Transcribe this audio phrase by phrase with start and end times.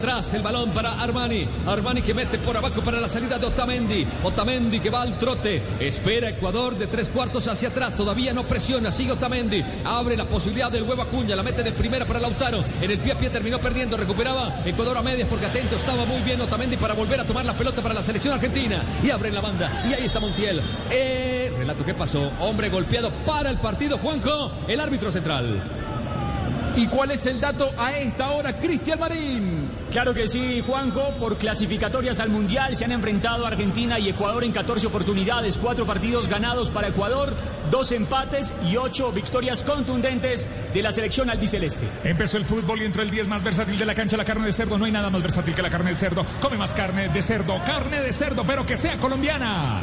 [0.00, 1.48] Atrás el balón para Armani.
[1.66, 4.06] Armani que mete por abajo para la salida de Otamendi.
[4.22, 5.60] Otamendi que va al trote.
[5.80, 7.96] Espera Ecuador de tres cuartos hacia atrás.
[7.96, 8.92] Todavía no presiona.
[8.92, 9.60] Sigue Otamendi.
[9.84, 11.34] Abre la posibilidad del huevo Acuña.
[11.34, 12.64] La mete de primera para Lautaro.
[12.80, 13.96] En el pie a pie terminó perdiendo.
[13.96, 17.56] Recuperaba Ecuador a medias porque atento estaba muy bien Otamendi para volver a tomar la
[17.56, 18.84] pelota para la selección argentina.
[19.02, 19.82] Y abre la banda.
[19.90, 20.62] Y ahí está Montiel.
[20.92, 22.30] Eh, relato, ¿qué pasó?
[22.38, 23.98] Hombre golpeado para el partido.
[23.98, 25.60] Juanjo, el árbitro central.
[26.76, 29.67] ¿Y cuál es el dato a esta hora, Cristian Marín?
[29.90, 31.14] Claro que sí, Juanjo.
[31.18, 36.28] Por clasificatorias al Mundial se han enfrentado Argentina y Ecuador en 14 oportunidades, cuatro partidos
[36.28, 37.34] ganados para Ecuador,
[37.70, 41.88] dos empates y ocho victorias contundentes de la selección albiceleste.
[42.04, 44.52] Empezó el fútbol y entró el 10 más versátil de la cancha, la carne de
[44.52, 44.76] cerdo.
[44.76, 46.24] No hay nada más versátil que la carne de cerdo.
[46.40, 49.80] Come más carne de cerdo, carne de cerdo, pero que sea colombiana.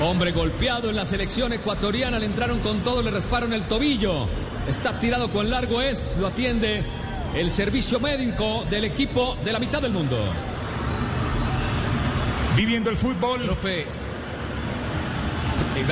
[0.00, 4.26] Hombre golpeado en la selección ecuatoriana, le entraron con todo, le rasparon el tobillo.
[4.66, 6.84] Está tirado con largo es, lo atiende
[7.34, 10.18] el servicio médico del equipo de la mitad del mundo.
[12.56, 13.42] Viviendo el fútbol.
[13.42, 13.86] Profe, eh,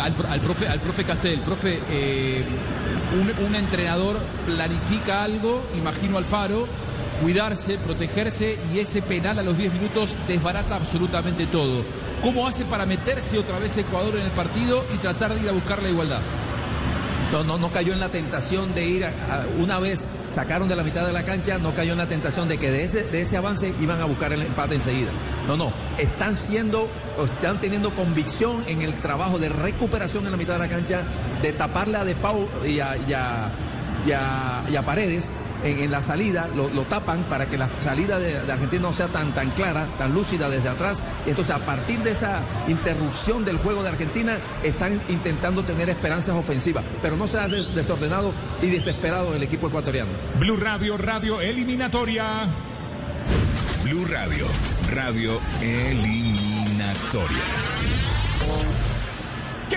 [0.00, 2.44] al, al profe, al profe Castel, profe, eh,
[3.14, 6.66] un, un entrenador planifica algo, imagino Alfaro,
[7.22, 11.84] cuidarse, protegerse y ese penal a los 10 minutos desbarata absolutamente todo.
[12.22, 15.52] ¿Cómo hace para meterse otra vez Ecuador en el partido y tratar de ir a
[15.52, 16.20] buscar la igualdad?
[17.32, 20.76] No, no, no cayó en la tentación de ir, a, a, una vez sacaron de
[20.76, 23.20] la mitad de la cancha, no cayó en la tentación de que de ese, de
[23.20, 25.10] ese avance iban a buscar el empate enseguida.
[25.46, 26.88] No, no, están siendo,
[27.22, 31.04] están teniendo convicción en el trabajo de recuperación en la mitad de la cancha,
[31.42, 33.52] de taparla de Pau y a, y a,
[34.06, 35.30] y a, y a Paredes
[35.64, 38.92] en, en, la salida, lo, lo, tapan para que la salida de, de, Argentina no
[38.92, 41.02] sea tan, tan clara, tan lúcida desde atrás.
[41.26, 46.34] Y entonces, a partir de esa interrupción del juego de Argentina, están intentando tener esperanzas
[46.34, 50.10] ofensivas, pero no se ha desordenado y desesperado el equipo ecuatoriano.
[50.38, 52.48] Blue Radio, Radio Eliminatoria.
[53.84, 54.46] Blue Radio,
[54.92, 57.44] Radio Eliminatoria.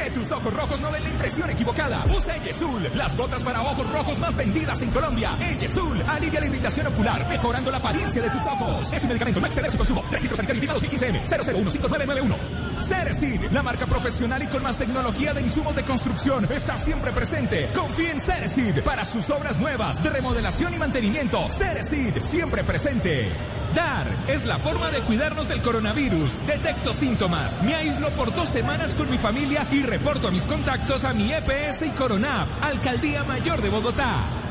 [0.02, 2.04] Que tus ojos rojos no den la impresión equivocada.
[2.17, 5.38] Usa Eyesul, las gotas para ojos rojos más vendidas en Colombia.
[5.39, 8.92] Eyesul alivia la irritación ocular, mejorando la apariencia de tus ojos.
[8.92, 10.04] Es un medicamento, no exceder su consumo.
[10.10, 12.82] Registro sanitario divino 2015M, 00159991.
[12.82, 17.70] Cerecid, la marca profesional y con más tecnología de insumos de construcción, está siempre presente.
[17.72, 21.48] Confía en Cerecid para sus obras nuevas de remodelación y mantenimiento.
[21.52, 23.61] Cerecid, siempre presente.
[23.73, 26.45] Dar es la forma de cuidarnos del coronavirus.
[26.45, 31.05] Detecto síntomas, me aíslo por dos semanas con mi familia y reporto a mis contactos
[31.05, 34.42] a mi EPS y Coronap, Alcaldía Mayor de Bogotá.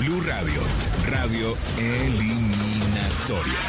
[0.00, 0.60] Blue Radio,
[1.08, 3.60] Radio Eliminatoria.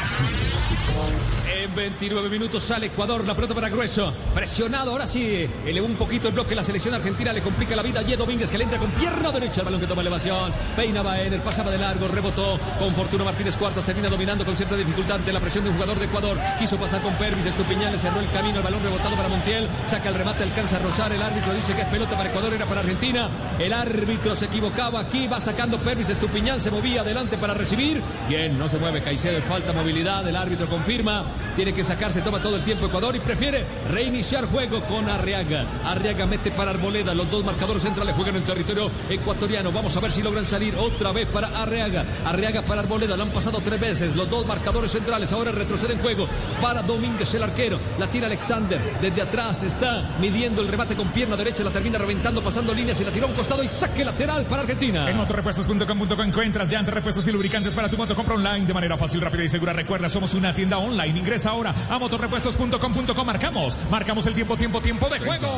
[1.66, 4.14] En 29 minutos sale Ecuador, la pelota para Grueso.
[4.32, 5.50] Presionado, ahora sí.
[5.64, 8.56] Elevó un poquito el bloque la selección argentina, le complica la vida Ye Domínguez que
[8.56, 10.52] le entra con pierna derecha el balón que toma elevación.
[10.76, 15.18] Peina Baener, pasaba de largo, rebotó con Fortuna Martínez Cuartas, termina dominando con cierta dificultad
[15.26, 16.38] la presión de un jugador de Ecuador.
[16.56, 20.08] Quiso pasar con Pervis, Estupiñán le cerró el camino, el balón rebotado para Montiel, saca
[20.08, 21.12] el remate, alcanza a rozar.
[21.12, 23.28] El árbitro dice que es pelota para Ecuador, era para Argentina.
[23.58, 28.04] El árbitro se equivocaba aquí, va sacando Pervis, Estupiñán se movía adelante para recibir.
[28.28, 31.24] Bien, no se mueve Caicedo, falta movilidad, el árbitro confirma,
[31.56, 35.66] tiene que sacarse, toma todo el tiempo Ecuador y prefiere reiniciar juego con Arriaga.
[35.84, 39.72] Arriaga mete para Arboleda, los dos marcadores centrales juegan en territorio ecuatoriano.
[39.72, 42.04] Vamos a ver si logran salir otra vez para Arriaga.
[42.26, 46.28] Arriaga para Arboleda, lo han pasado tres veces, los dos marcadores centrales ahora retroceden juego
[46.60, 47.80] para Domínguez el arquero.
[47.98, 52.42] La tira Alexander, desde atrás está midiendo el remate con pierna derecha, la termina reventando,
[52.42, 55.08] pasando líneas y la tiró a un costado y saque lateral para Argentina.
[55.08, 58.14] En motorrepuestos.com.co encuentras llantas, repuestos y lubricantes para tu moto.
[58.14, 59.72] Compra online de manera fácil, rápida y segura.
[59.72, 61.18] Recuerda, somos una tienda online.
[61.18, 63.24] Ingresa ahora a motorrepuestos.com.co.
[63.24, 65.48] Marcamos, marcamos el tiempo, tiempo, tiempo de juego.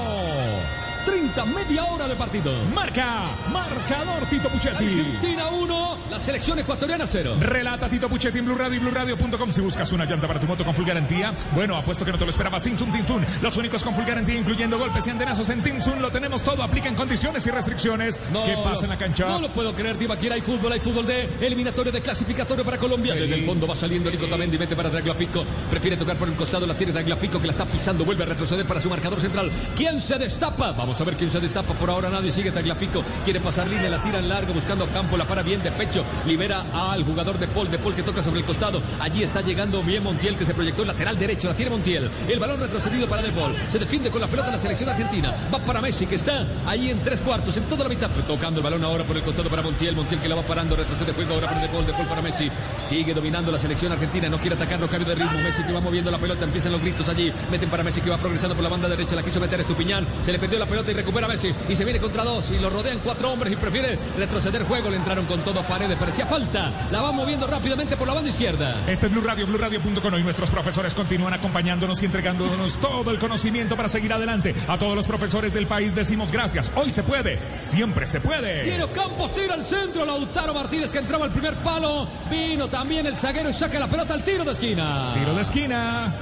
[1.04, 2.52] 30, media hora de partido.
[2.74, 4.84] Marca, marcador Tito Puchetti.
[4.84, 7.36] Argentina 1, la selección ecuatoriana 0.
[7.40, 9.52] Relata Tito Puchetti en Blue Radio y BlueRadio.com.
[9.52, 12.24] Si buscas una llanta para tu moto con full garantía, bueno, apuesto que no te
[12.24, 12.62] lo esperabas.
[12.62, 16.00] Tinsun, Tinsun, los únicos con full garantía, incluyendo golpes y andenazos en Tinsun.
[16.02, 18.20] Lo tenemos todo, aplican condiciones y restricciones.
[18.32, 19.26] No, ¿Qué pasa en la cancha?
[19.26, 20.34] No lo puedo creer, Tibaquira.
[20.34, 23.14] Hay fútbol, hay fútbol de eliminatorio, de clasificatorio para Colombia.
[23.14, 25.44] Desde el fondo va saliendo Nico Tamendi, mete para Draglafico.
[25.70, 28.66] Prefiere tocar por el costado, la tiene Draglafico que la está pisando, vuelve a retroceder
[28.66, 29.50] para su marcador central.
[29.74, 30.72] ¿Quién se destapa?
[30.72, 31.74] Vamos a ver quién se destapa.
[31.74, 33.04] Por ahora nadie sigue Tagliafico.
[33.24, 36.04] Quiere pasar línea, la tira en largo, buscando campo, la para bien de pecho.
[36.26, 38.82] Libera al jugador de Paul, de Paul que toca sobre el costado.
[39.00, 41.48] Allí está llegando bien Montiel, que se proyectó el lateral derecho.
[41.48, 42.10] La tiene Montiel.
[42.28, 43.54] El balón retrocedido para De Paul.
[43.68, 45.34] Se defiende con la pelota la selección argentina.
[45.52, 48.10] Va para Messi, que está ahí en tres cuartos, en toda la mitad.
[48.26, 49.94] Tocando el balón ahora por el costado para Montiel.
[49.94, 52.50] Montiel que la va parando, retrocede juego ahora por De Paul, De Paul para Messi.
[52.84, 54.28] Sigue dominando la selección argentina.
[54.28, 55.38] No quiere atacar, no cambio de ritmo.
[55.40, 56.44] Messi que va moviendo la pelota.
[56.44, 57.32] Empiezan los gritos allí.
[57.50, 59.14] Meten para Messi que va progresando por la banda derecha.
[59.14, 60.06] La quiso meter Estupiñán.
[60.22, 60.77] Se le perdió la pelota.
[60.78, 61.54] Pelota y recupera Messi.
[61.68, 62.50] Y se viene contra dos.
[62.50, 64.90] Y lo rodean cuatro hombres y prefiere retroceder juego.
[64.90, 65.96] Le entraron con todo paredes.
[65.98, 66.88] Parecía falta.
[66.90, 68.84] La va moviendo rápidamente por la banda izquierda.
[68.86, 70.14] Este es Blue Radio, BlueRadio.com.
[70.14, 74.54] Hoy nuestros profesores continúan acompañándonos y entregándonos todo el conocimiento para seguir adelante.
[74.68, 76.70] A todos los profesores del país decimos gracias.
[76.76, 78.64] Hoy se puede, siempre se puede.
[78.64, 80.04] Piero Campos tira al centro.
[80.04, 82.08] Lautaro Martínez que entraba al primer palo.
[82.30, 85.12] Vino también el zaguero y saca la pelota al tiro de esquina.
[85.14, 86.14] Tiro de esquina.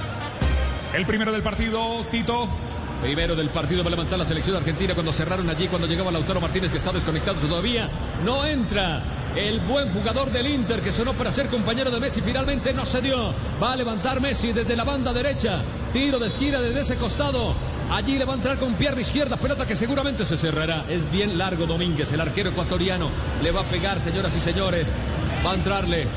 [0.95, 2.66] El primero del partido, Tito.
[3.01, 6.41] Primero del partido va a levantar la selección argentina cuando cerraron allí, cuando llegaba Lautaro
[6.41, 7.89] Martínez que está desconectado todavía.
[8.23, 12.21] No entra el buen jugador del Inter que sonó para ser compañero de Messi.
[12.21, 13.33] Finalmente no se dio.
[13.61, 15.61] Va a levantar Messi desde la banda derecha.
[15.93, 17.55] Tiro de esquina desde ese costado.
[17.89, 20.85] Allí le va a entrar con pierna izquierda, pelota que seguramente se cerrará.
[20.89, 23.11] Es bien largo Domínguez, el arquero ecuatoriano.
[23.41, 24.93] Le va a pegar, señoras y señores.
[25.45, 26.07] Va a entrarle.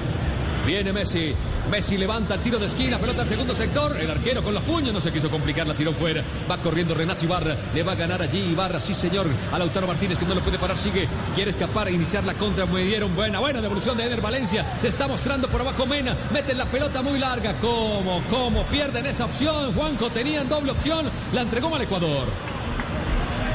[0.67, 1.35] Viene Messi.
[1.71, 3.99] Messi levanta el tiro de esquina, pelota al segundo sector.
[3.99, 6.25] El arquero con los puños no se quiso complicar, la tiró fuera.
[6.51, 7.57] Va corriendo Renato Ibarra.
[7.75, 9.29] Le va a ganar allí Ibarra, sí señor.
[9.53, 11.09] A Lautaro Martínez que no lo puede parar, sigue.
[11.35, 12.67] Quiere escapar e iniciar la contra.
[12.67, 14.79] Me dieron buena, buena devolución de Eder Valencia.
[14.81, 16.17] Se está mostrando por abajo Mena.
[16.33, 17.57] Meten la pelota muy larga.
[17.59, 18.23] ¿Cómo?
[18.29, 18.65] ¿Cómo?
[18.67, 19.75] Pierden esa opción.
[19.75, 21.11] Juanjo tenían doble opción.
[21.33, 22.50] La entregó al Ecuador.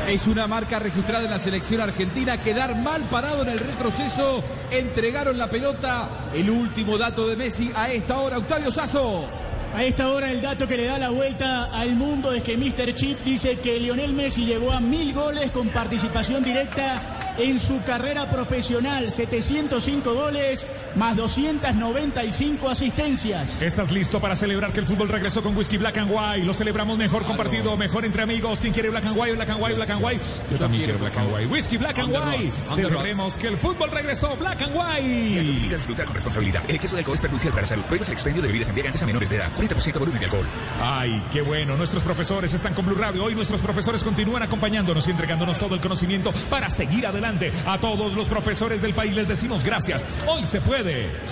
[0.08, 2.38] Es una marca registrada en la selección argentina.
[2.38, 4.44] Quedar mal parado en el retroceso.
[4.70, 6.30] Entregaron la pelota.
[6.32, 8.38] El último dato de Messi a esta hora.
[8.38, 9.28] Octavio Sazo.
[9.74, 12.94] A esta hora el dato que le da la vuelta al mundo es que Mr.
[12.94, 18.30] Chip dice que Lionel Messi llegó a mil goles con participación directa en su carrera
[18.32, 19.12] profesional.
[19.12, 20.66] 705 goles
[20.96, 23.62] más 295 asistencias.
[23.62, 26.46] ¿Estás listo para celebrar que el fútbol regresó con Whisky Black and White?
[26.46, 28.62] Lo celebramos mejor compartido, mejor entre amigos.
[28.62, 29.34] ¿Quién quiere Black and White?
[29.34, 30.26] Black and White, Black and White.
[30.52, 31.48] Yo también quiero Black and White.
[31.48, 32.54] Whisky Black and White.
[32.74, 35.76] Celebremos que el fútbol regresó Black and White.
[35.76, 36.64] disfrutar con responsabilidad.
[36.68, 37.84] El exceso de alcohol es perjudicial para la salud.
[37.84, 39.52] Prohíbas el expendio de bebidas embriagantes a menores de edad.
[39.56, 40.46] 40% volumen de alcohol.
[40.80, 41.76] Ay, qué bueno.
[41.76, 43.24] Nuestros profesores están con Blue Radio.
[43.24, 47.52] Hoy nuestros profesores continúan acompañándonos y entregándonos todo el conocimiento para seguir adelante.
[47.66, 50.06] A todos los profesores del país les decimos gracias.
[50.28, 50.85] Hoy se puede.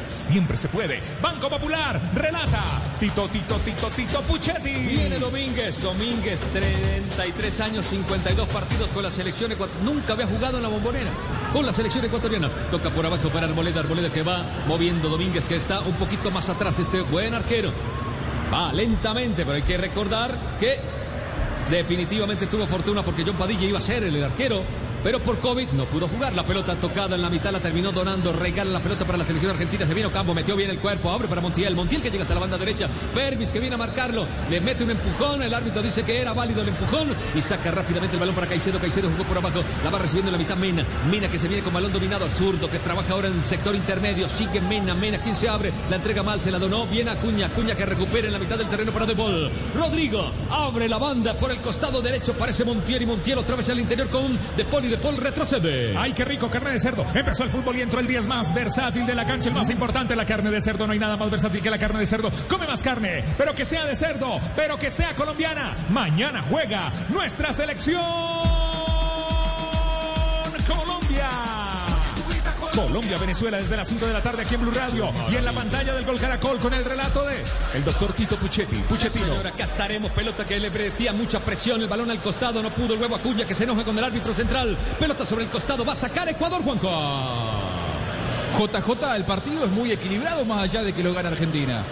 [0.07, 1.01] Siempre se puede.
[1.21, 2.63] Banco Popular relata.
[2.99, 4.71] Tito, Tito, Tito, Tito Puchetti.
[4.71, 5.81] Viene Domínguez.
[5.81, 9.85] Domínguez, 33 años, 52 partidos con la selección ecuatoriana.
[9.85, 11.11] Nunca había jugado en la bombonera
[11.51, 12.49] con la selección ecuatoriana.
[12.71, 13.81] Toca por abajo para Arboleda.
[13.81, 16.79] Arboleda que va moviendo Domínguez que está un poquito más atrás.
[16.79, 17.71] Este buen arquero.
[18.51, 20.79] Va lentamente, pero hay que recordar que
[21.69, 24.82] definitivamente tuvo fortuna porque John Padilla iba a ser el arquero.
[25.03, 26.33] Pero por COVID no pudo jugar.
[26.33, 28.31] La pelota tocada en la mitad la terminó donando.
[28.31, 29.85] Regala la pelota para la selección argentina.
[29.85, 31.11] Se vino Campo, metió bien el cuerpo.
[31.11, 31.75] Abre para Montiel.
[31.75, 32.87] Montiel que llega hasta la banda derecha.
[33.13, 34.25] Pervis que viene a marcarlo.
[34.49, 35.41] Le mete un empujón.
[35.41, 37.13] El árbitro dice que era válido el empujón.
[37.35, 38.79] Y saca rápidamente el balón para Caicedo.
[38.79, 39.63] Caicedo jugó por abajo.
[39.83, 40.85] La va recibiendo en la mitad Mena.
[41.11, 42.29] Mena que se viene con balón dominado.
[42.29, 44.29] Zurdo que trabaja ahora en el sector intermedio.
[44.29, 44.95] Sigue Mena.
[44.95, 45.73] Mena quien se abre.
[45.89, 46.39] La entrega mal.
[46.39, 46.87] Se la donó.
[46.87, 47.47] Viene Acuña.
[47.47, 49.51] Acuña que recupera en la mitad del terreno para De Paul.
[49.75, 52.33] Rodrigo abre la banda por el costado derecho.
[52.33, 55.97] Parece Montiel y Montiel otra vez al interior con De y De Paul retrocede.
[55.97, 57.03] Ay, qué rico, carne de cerdo.
[57.15, 60.15] Empezó el fútbol y entró el 10 más versátil de la cancha, el más importante,
[60.15, 60.85] la carne de cerdo.
[60.85, 62.29] No hay nada más versátil que la carne de cerdo.
[62.47, 65.75] Come más carne, pero que sea de cerdo, pero que sea colombiana.
[65.89, 68.52] Mañana juega nuestra selección
[72.93, 75.51] Colombia, Venezuela desde las 5 de la tarde aquí en Blue Radio y en la
[75.51, 77.43] pantalla del Gol Caracol con el relato de
[77.73, 78.75] el doctor Tito Puchetti.
[78.87, 79.25] Puchettino.
[79.25, 80.11] Señora, acá estaremos.
[80.11, 81.81] Pelota que le metía mucha presión.
[81.81, 82.61] El balón al costado.
[82.61, 82.95] No pudo.
[82.95, 84.77] Luego Acuña que se enoja con el árbitro central.
[84.99, 85.83] Pelota sobre el costado.
[85.83, 87.49] Va a sacar Ecuador, Juanjo.
[88.59, 91.83] JJ, el partido es muy equilibrado más allá de que lo gane Argentina.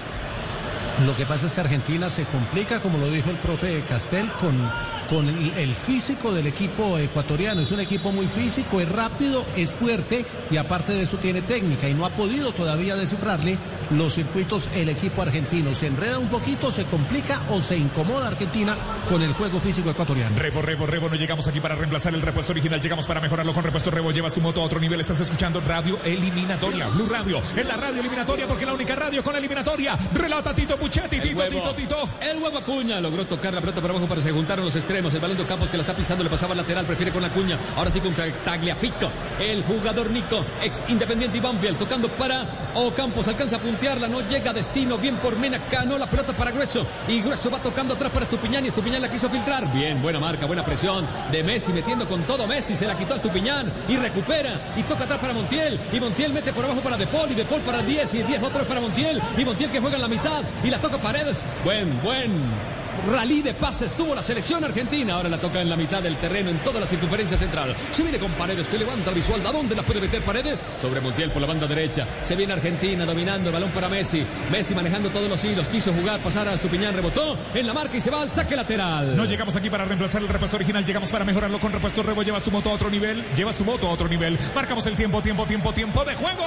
[1.03, 4.71] Lo que pasa es que Argentina se complica, como lo dijo el profe Castel, con,
[5.11, 7.59] con el, el, físico del equipo ecuatoriano.
[7.59, 11.89] Es un equipo muy físico, es rápido, es fuerte y aparte de eso tiene técnica
[11.89, 13.57] y no ha podido todavía descifrarle
[13.91, 15.73] los circuitos el equipo argentino.
[15.73, 18.77] Se enreda un poquito, se complica o se incomoda Argentina
[19.09, 20.37] con el juego físico ecuatoriano.
[20.37, 23.63] Rebo, Rebo, Rebo, no llegamos aquí para reemplazar el repuesto original, llegamos para mejorarlo con
[23.63, 24.11] repuesto Rebo.
[24.11, 27.99] Llevas tu moto a otro nivel, estás escuchando Radio Eliminatoria, Blue Radio, en la radio
[27.99, 29.97] eliminatoria porque la única radio con eliminatoria.
[30.13, 31.73] Relata Tito Puchetti, El Tito, huevo.
[31.73, 32.09] Tito, Tito.
[32.21, 35.13] El huevo Acuña logró tocar la pelota por abajo para se juntaron los extremos.
[35.13, 37.31] El balón de Campos que la está pisando, le pasaba al lateral, prefiere con la
[37.33, 37.59] cuña.
[37.75, 39.11] Ahora sí con Tagliafico.
[39.39, 43.27] El jugador Nico, ex Independiente y Banfield, tocando para Ocampos.
[43.27, 44.97] Alcanza a no llega a destino.
[44.97, 46.85] Bien por Mena, ganó la pelota para Grueso.
[47.07, 49.71] Y Grueso va tocando atrás para Estupiñán y Estupiñán la quiso filtrar.
[49.73, 52.77] Bien, buena marca, buena presión de Messi, metiendo con todo Messi.
[52.77, 54.73] Se la quitó a Estupiñán y recupera.
[54.75, 55.79] Y toca atrás para Montiel.
[55.91, 57.31] Y Montiel mete por abajo para De Paul.
[57.31, 58.13] Y De Paul para 10.
[58.13, 59.21] Y 10 otra para Montiel.
[59.35, 60.43] Y Montiel que juega en la mitad.
[60.63, 61.43] Y la toca Paredes.
[61.63, 62.80] Buen, buen
[63.11, 65.15] rally de pases tuvo la selección argentina.
[65.15, 67.75] Ahora la toca en la mitad del terreno, en toda la circunferencia central.
[67.91, 69.45] Se viene con Paredes, que levanta el visual.
[69.45, 70.57] ¿A dónde la puede meter Paredes?
[70.81, 72.07] Sobre Montiel por la banda derecha.
[72.23, 74.25] Se viene Argentina dominando el balón para Messi.
[74.49, 75.67] Messi manejando todos los hilos.
[75.67, 79.15] Quiso jugar, pasar a Estupiñán, rebotó en la marca y se va al saque lateral.
[79.15, 82.23] No llegamos aquí para reemplazar el repuesto original, llegamos para mejorarlo con repuesto Rebo.
[82.23, 84.37] Llevas tu moto a otro nivel, llevas tu moto a otro nivel.
[84.53, 86.43] Marcamos el tiempo, tiempo, tiempo, tiempo de juego.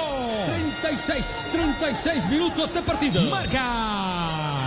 [0.47, 3.23] 36, 36 minutos de partido.
[3.31, 4.64] Marca.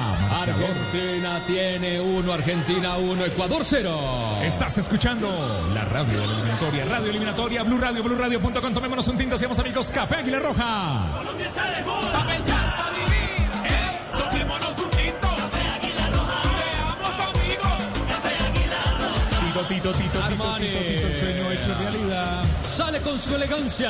[0.49, 4.37] Argentina tiene uno, Argentina uno, Ecuador cero.
[4.41, 5.29] Estás escuchando
[5.73, 8.73] la radio eliminatoria, radio eliminatoria, Blue Radio, Blue Radio.com.
[8.73, 11.11] Tomémonos un tinto, seamos amigos, Café Águila Roja.
[11.17, 12.11] Colombia está de moda.
[12.13, 13.47] Pa' pensar, pa' vivir.
[13.65, 15.27] Eh, tomémonos un tinto.
[15.27, 16.41] Café Águila Roja.
[16.71, 17.83] Seamos amigos.
[18.07, 19.67] Café Águila Roja.
[19.67, 20.55] Tito, Tito, Tito, Tito.
[20.55, 22.43] Tito, Tito, el sueño hecho realidad.
[22.73, 23.89] Sale con su elegancia.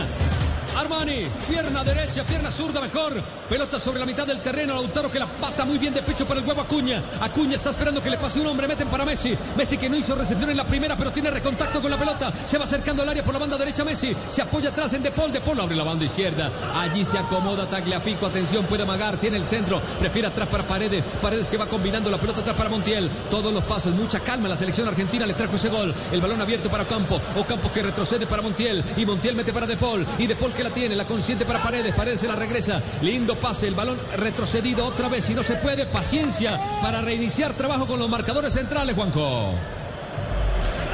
[0.77, 3.19] Armani, pierna derecha, pierna zurda mejor.
[3.49, 4.75] Pelota sobre la mitad del terreno.
[4.75, 7.03] Lautaro que la pata muy bien de pecho para el huevo Acuña.
[7.19, 8.67] Acuña está esperando que le pase un hombre.
[8.67, 9.35] Meten para Messi.
[9.55, 12.31] Messi que no hizo recepción en la primera, pero tiene recontacto con la pelota.
[12.45, 14.15] Se va acercando al área por la banda derecha Messi.
[14.29, 15.31] Se apoya atrás en De Paul.
[15.31, 16.51] De Paul abre la banda izquierda.
[16.75, 18.27] Allí se acomoda Tagliafico.
[18.27, 19.19] Atención, puede amagar.
[19.19, 19.81] Tiene el centro.
[19.97, 21.03] Prefiere atrás para Paredes.
[21.19, 23.09] Paredes que va combinando la pelota atrás para Montiel.
[23.31, 23.95] Todos los pasos.
[23.95, 24.47] Mucha calma.
[24.47, 25.95] La selección argentina le trajo ese gol.
[26.11, 27.19] El balón abierto para Ocampo.
[27.35, 28.83] Ocampo que retrocede para Montiel.
[28.95, 30.05] Y Montiel mete para De Paul.
[30.19, 30.95] Y De Paul que tiene.
[30.95, 31.93] La consiente para Paredes.
[31.93, 32.81] Paredes se la regresa.
[33.01, 33.67] Lindo pase.
[33.67, 35.25] El balón retrocedido otra vez.
[35.25, 39.53] Si no se puede, paciencia para reiniciar trabajo con los marcadores centrales, Juanjo.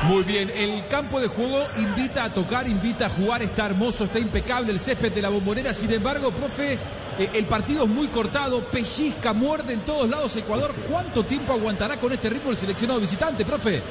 [0.04, 4.20] Muy bien, el campo de juego invita a tocar, invita a jugar, está hermoso, está
[4.20, 5.74] impecable el césped de la bombonera.
[5.74, 6.74] Sin embargo, profe,
[7.18, 10.76] eh, el partido es muy cortado, pellizca, muerde en todos lados Ecuador.
[10.92, 13.82] ¿Cuánto tiempo aguantará con este ritmo el seleccionado visitante, profe?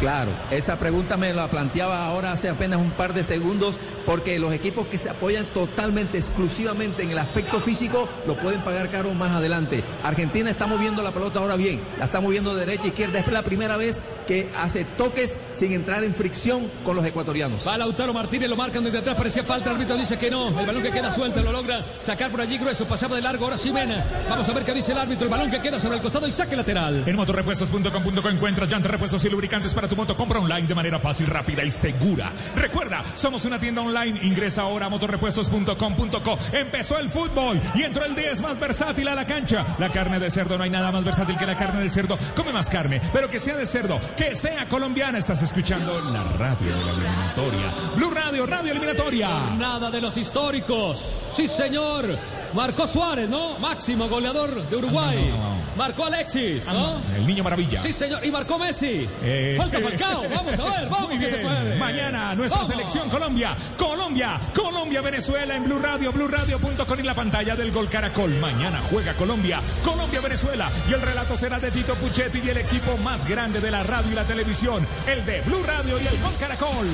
[0.00, 4.50] Claro, esa pregunta me la planteaba ahora hace apenas un par de segundos, porque los
[4.54, 9.32] equipos que se apoyan totalmente, exclusivamente en el aspecto físico, lo pueden pagar caro más
[9.32, 9.84] adelante.
[10.02, 13.18] Argentina está moviendo la pelota ahora bien, la está moviendo de derecha a izquierda.
[13.18, 17.68] Es la primera vez que hace toques sin entrar en fricción con los ecuatorianos.
[17.68, 20.66] Va Lautaro Martínez, lo marcan desde atrás, parecía falta, el árbitro dice que no, el
[20.66, 23.70] balón que queda suelto lo logra sacar por allí grueso, pasaba de largo, ahora sí
[23.70, 24.26] Mena.
[24.30, 26.32] Vamos a ver qué dice el árbitro, el balón que queda sobre el costado y
[26.32, 27.04] saque lateral.
[27.06, 30.16] En motorrepuestos.com.co encuentras llantas, repuestos y lubricantes para tu moto.
[30.16, 32.32] Compra online de manera fácil, rápida y segura.
[32.54, 34.20] Recuerda, somos una tienda online.
[34.22, 36.38] Ingresa ahora a motorrepuestos.com.co.
[36.52, 39.76] Empezó el fútbol y entró el 10 más versátil a la cancha.
[39.78, 42.18] La carne de cerdo, no hay nada más versátil que la carne de cerdo.
[42.34, 45.18] Come más carne, pero que sea de cerdo, que sea colombiana.
[45.18, 47.66] Estás escuchando la radio de la eliminatoria.
[47.96, 49.28] Blue Radio, radio eliminatoria.
[49.58, 51.29] Nada de los históricos.
[51.40, 52.18] Sí, señor.
[52.52, 53.58] Marcó Suárez, ¿no?
[53.58, 55.30] Máximo goleador de Uruguay.
[55.32, 55.76] Ah, no, no, no.
[55.76, 57.00] Marcó Alexis, ¿no?
[57.14, 57.80] El niño maravilla.
[57.80, 58.24] Sí, señor.
[58.26, 59.08] Y marcó Messi.
[59.22, 59.54] Eh.
[59.56, 60.24] Falta Falcao.
[60.28, 61.76] Vamos a ver, vamos que se puede.
[61.76, 62.74] Mañana nuestra Vamos.
[62.74, 67.88] selección Colombia, Colombia, Colombia, Venezuela en Blue Radio, Blue Radio.com y la pantalla del Gol
[67.88, 68.34] Caracol.
[68.40, 72.96] Mañana juega Colombia, Colombia, Venezuela y el relato será de Tito Puchetti y el equipo
[72.98, 76.34] más grande de la radio y la televisión, el de Blue Radio y el Gol
[76.38, 76.86] Caracol.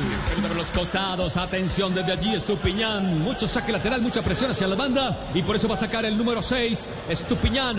[0.55, 5.43] Los costados, atención desde allí, Estupiñán, mucho saque lateral, mucha presión hacia la banda y
[5.43, 7.79] por eso va a sacar el número 6, Estupiñán,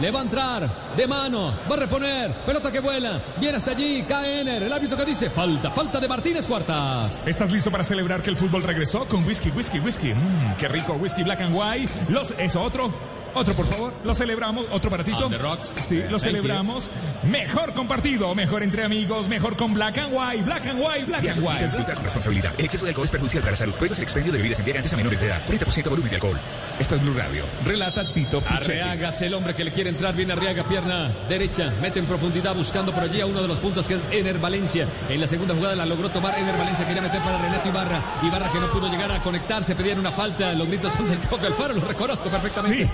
[0.00, 4.04] le va a entrar de mano, va a reponer, pelota que vuela, viene hasta allí,
[4.08, 7.12] cae Ener, el árbitro que dice, falta, falta de Martínez Cuartas.
[7.26, 10.14] ¿Estás listo para celebrar que el fútbol regresó con whisky, whisky, whisky?
[10.14, 11.92] Mmm, qué rico, whisky black and white.
[12.08, 13.15] Los, eso otro.
[13.36, 13.92] Otro, por favor.
[14.02, 14.66] Lo celebramos.
[14.70, 15.26] Otro baratito.
[15.26, 15.68] On the rocks.
[15.68, 16.88] Sí, lo Thank celebramos.
[17.24, 21.42] Mejor compartido, mejor entre amigos, mejor con black and white, black and white, black and
[21.44, 21.64] white.
[21.64, 22.54] Disfruta con responsabilidad.
[22.56, 23.74] El exceso de alcohol es perjudicial para la salud.
[23.74, 25.46] Prohíbes el expendio de bebidas embriagantes a menores de edad.
[25.46, 26.40] 40% volumen de alcohol.
[26.78, 27.44] Esta es Blue Radio.
[27.64, 28.72] Relata Tito Puchetti.
[28.72, 32.54] Arriaga es el hombre que le quiere entrar bien Arriaga, pierna derecha, mete en profundidad
[32.54, 34.86] buscando por allí a uno de los puntos que es Ener Valencia.
[35.08, 38.02] En la segunda jugada la logró tomar Ener Valencia, quería meter para Renato Ibarra.
[38.22, 41.46] Ibarra que no pudo llegar a conectarse, pedían una falta, los gritos son del Coco
[41.46, 42.90] Alfaro, lo reconozco perfectamente.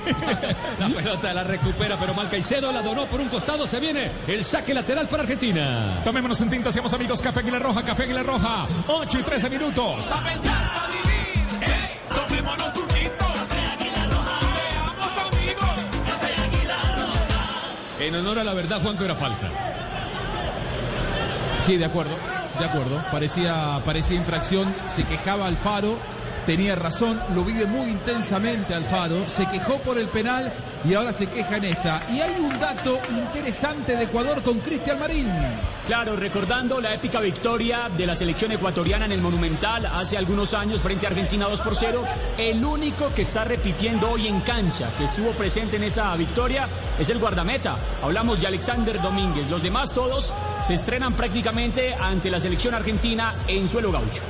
[0.79, 4.45] La pelota la recupera, pero mal Caicedo la donó por un costado, se viene el
[4.45, 6.01] saque lateral para Argentina.
[6.05, 7.21] Tomémonos un tinto, seamos amigos.
[7.21, 8.67] Café Aguila Roja, Café Aguila Roja.
[8.87, 10.05] 8 y 13 minutos.
[10.07, 11.73] Pa' pensar, pa' vivir.
[11.73, 13.27] Ey, tomémonos un tinto.
[13.27, 14.39] Café Águila Roja.
[14.71, 15.81] Seamos amigos.
[16.07, 16.35] Café
[16.97, 18.05] Roja.
[18.05, 19.51] En honor a la verdad, Juanco era falta.
[21.59, 22.17] Sí, de acuerdo,
[22.59, 23.05] de acuerdo.
[23.13, 25.97] Parecía, parecía infracción, se quejaba Alfaro,
[26.47, 30.53] tenía razón, lo vive muy intensamente Alfaro, se quejó por el penal
[30.85, 32.07] y ahora se queja en esta.
[32.09, 35.29] Y hay un dato interesante de Ecuador con Cristian Marín.
[35.87, 40.81] Claro, recordando la épica victoria de la selección ecuatoriana en el Monumental hace algunos años
[40.81, 42.05] frente a Argentina 2 por 0,
[42.39, 46.69] el único que está repitiendo hoy en cancha, que estuvo presente en esa victoria,
[46.99, 47.77] es el guardameta.
[48.01, 49.51] Hablamos de Alexander Domínguez.
[49.51, 50.33] Los demás todos
[50.63, 54.23] se estrenan prácticamente ante la selección argentina en suelo gaucho.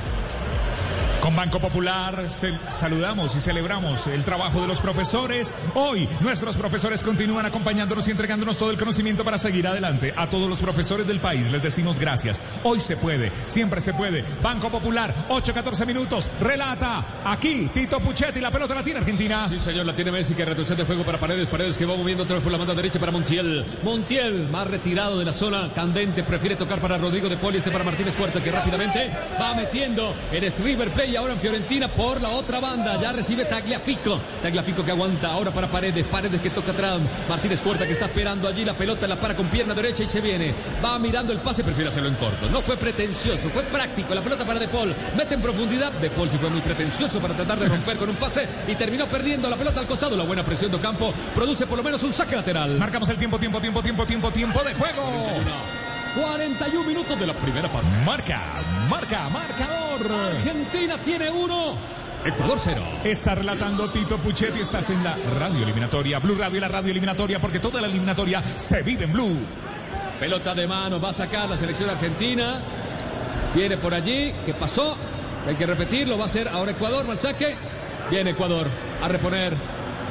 [1.23, 5.53] Con Banco Popular saludamos y celebramos el trabajo de los profesores.
[5.73, 10.13] Hoy nuestros profesores continúan acompañándonos y entregándonos todo el conocimiento para seguir adelante.
[10.17, 12.37] A todos los profesores del país les decimos gracias.
[12.63, 14.25] Hoy se puede, siempre se puede.
[14.41, 16.29] Banco Popular, 8-14 minutos.
[16.41, 19.47] Relata aquí Tito Puchetti, la pelota la tiene Argentina.
[19.47, 21.47] Sí, señor, la tiene Messi que retrocede el juego para Paredes.
[21.47, 23.65] Paredes que va moviendo otra vez por la banda derecha para Montiel.
[23.81, 27.85] Montiel, más retirado de la zona candente, prefiere tocar para Rodrigo de Poli, este para
[27.85, 32.29] Martínez Cuarta, que rápidamente va metiendo en el River Play ahora en Fiorentina por la
[32.29, 32.99] otra banda.
[32.99, 34.19] Ya recibe Tagliafico.
[34.41, 36.05] Tagliafico que aguanta ahora para Paredes.
[36.05, 36.99] Paredes que toca atrás.
[37.29, 40.21] Martínez Cuarta que está esperando allí la pelota, la para con pierna derecha y se
[40.21, 40.53] viene.
[40.83, 42.49] Va mirando el pase, prefiere hacerlo en corto.
[42.49, 44.13] No fue pretencioso, fue práctico.
[44.13, 44.95] La pelota para De Paul.
[45.15, 45.91] Mete en profundidad.
[45.93, 49.07] De Paul sí fue muy pretencioso para tratar de romper con un pase y terminó
[49.07, 50.15] perdiendo la pelota al costado.
[50.15, 52.77] La buena presión de Ocampo produce por lo menos un saque lateral.
[52.77, 55.03] Marcamos el tiempo, tiempo, tiempo, tiempo, tiempo, tiempo de juego.
[55.03, 55.82] 41
[56.87, 57.89] minutos de la primera parte.
[58.05, 58.55] Marca,
[58.89, 60.11] marca, marcador.
[60.31, 61.75] Argentina tiene uno.
[62.25, 62.83] Ecuador cero.
[63.03, 67.41] Está relatando Tito Puchetti, estás en la radio eliminatoria, Blue Radio y la radio eliminatoria,
[67.41, 69.39] porque toda la eliminatoria se vive en Blue.
[70.19, 72.61] Pelota de mano, va a sacar la selección argentina.
[73.53, 74.95] Viene por allí, ¿qué pasó?
[75.45, 77.55] Hay que repetirlo, va a ser ahora Ecuador, va al saque.
[78.09, 78.69] Viene Ecuador
[79.01, 79.57] a reponer.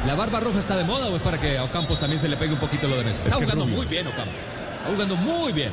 [0.07, 2.37] ¿La barba roja está de moda o es para que a Ocampos también se le
[2.37, 3.23] pegue un poquito lo de Messi?
[3.23, 4.33] Está jugando muy bien Ocampo.
[4.33, 5.73] Está jugando muy bien.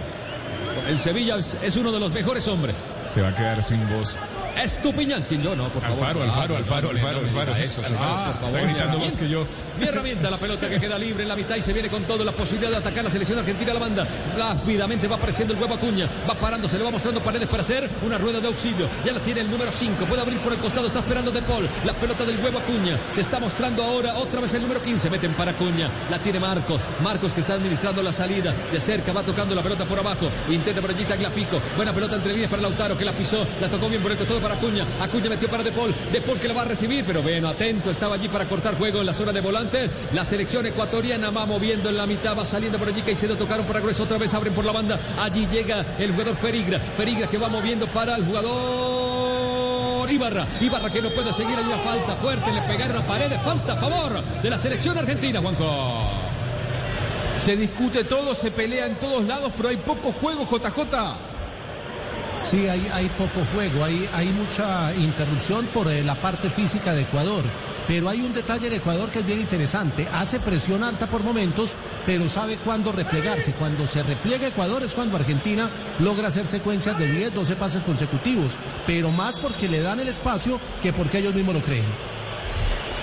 [0.88, 2.76] El Sevilla es- uno de los mejores hombres.
[3.08, 4.18] Se va a quedar sin voz.
[4.64, 5.98] Estupiñán, quien yo no, por favor.
[6.00, 7.56] Alfaro, Alfaro, Alfaro, Alfaro, Alfaro.
[7.56, 8.44] Eso, señor, por favor.
[8.44, 9.48] está gritando más que yo.
[9.80, 12.24] Mi herramienta, la pelota que queda libre en la mitad y se viene con todo
[12.24, 14.08] la posibilidad de atacar la selección argentina a la banda.
[14.38, 17.90] Rápidamente va apareciendo el huevo Acuña, va parando, se le va mostrando paredes para hacer
[18.06, 18.90] una rueda de auxilio.
[19.06, 21.70] Ya la tiene el número 5, puede abrir por el costado, está esperando De Paul.
[21.86, 25.34] La pelota del huevo Acuña, se está mostrando ahora otra vez el número 15, meten
[25.34, 25.90] para Acuña.
[26.10, 29.86] La tiene Marcos, Marcos que está administrando la salida de cerca, va tocando la pelota
[29.86, 31.62] por abajo, intenta por allí Tagliafico.
[31.76, 34.42] Buena pelota entre líneas para Lautaro que la pisó, la tocó bien por el costado
[34.42, 34.86] para Acuña.
[35.00, 37.92] Acuña metió para De Paul, De Paul que la va a recibir, pero bueno, atento,
[37.92, 39.90] estaba allí para cortar juego en la zona de volantes.
[40.14, 43.80] La selección ecuatoriana va moviendo en la mitad, va saliendo por allí, Caicedo tocaron para
[43.80, 45.00] Grueso, otra vez abren por la banda.
[45.18, 50.48] Allí llega el jugador Ferigra, Ferigra que va moviendo para el jugador Ibarra.
[50.60, 53.78] Ibarra que no puede seguir, hay una falta fuerte, le pegaron a paredes, falta a
[53.78, 56.30] favor de la selección argentina, Juanco.
[57.38, 61.29] Se discute todo, se pelea en todos lados, pero hay poco juego, JJ.
[62.40, 67.02] Sí, hay, hay poco juego, hay, hay mucha interrupción por eh, la parte física de
[67.02, 67.44] Ecuador.
[67.86, 70.08] Pero hay un detalle en Ecuador que es bien interesante.
[70.14, 73.54] Hace presión alta por momentos, pero sabe cuándo replegarse.
[73.54, 78.58] Cuando se repliega Ecuador es cuando Argentina logra hacer secuencias de 10, 12 pases consecutivos.
[78.86, 82.19] Pero más porque le dan el espacio que porque ellos mismos lo creen.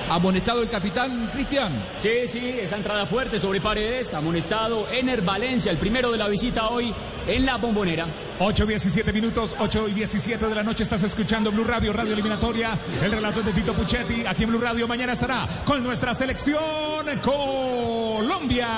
[0.08, 1.84] Amonestado el capitán Cristian.
[1.98, 6.68] Sí, sí, esa entrada fuerte sobre paredes, amonestado Ener Valencia, el primero de la visita
[6.68, 6.94] hoy
[7.26, 8.06] en la bombonera.
[8.38, 12.78] 8 17 minutos, 8 y 17 de la noche estás escuchando Blue Radio, Radio Eliminatoria.
[13.02, 14.86] El relato de Tito Puchetti aquí en Blue Radio.
[14.86, 16.60] Mañana estará con nuestra selección
[17.22, 18.68] Colombia.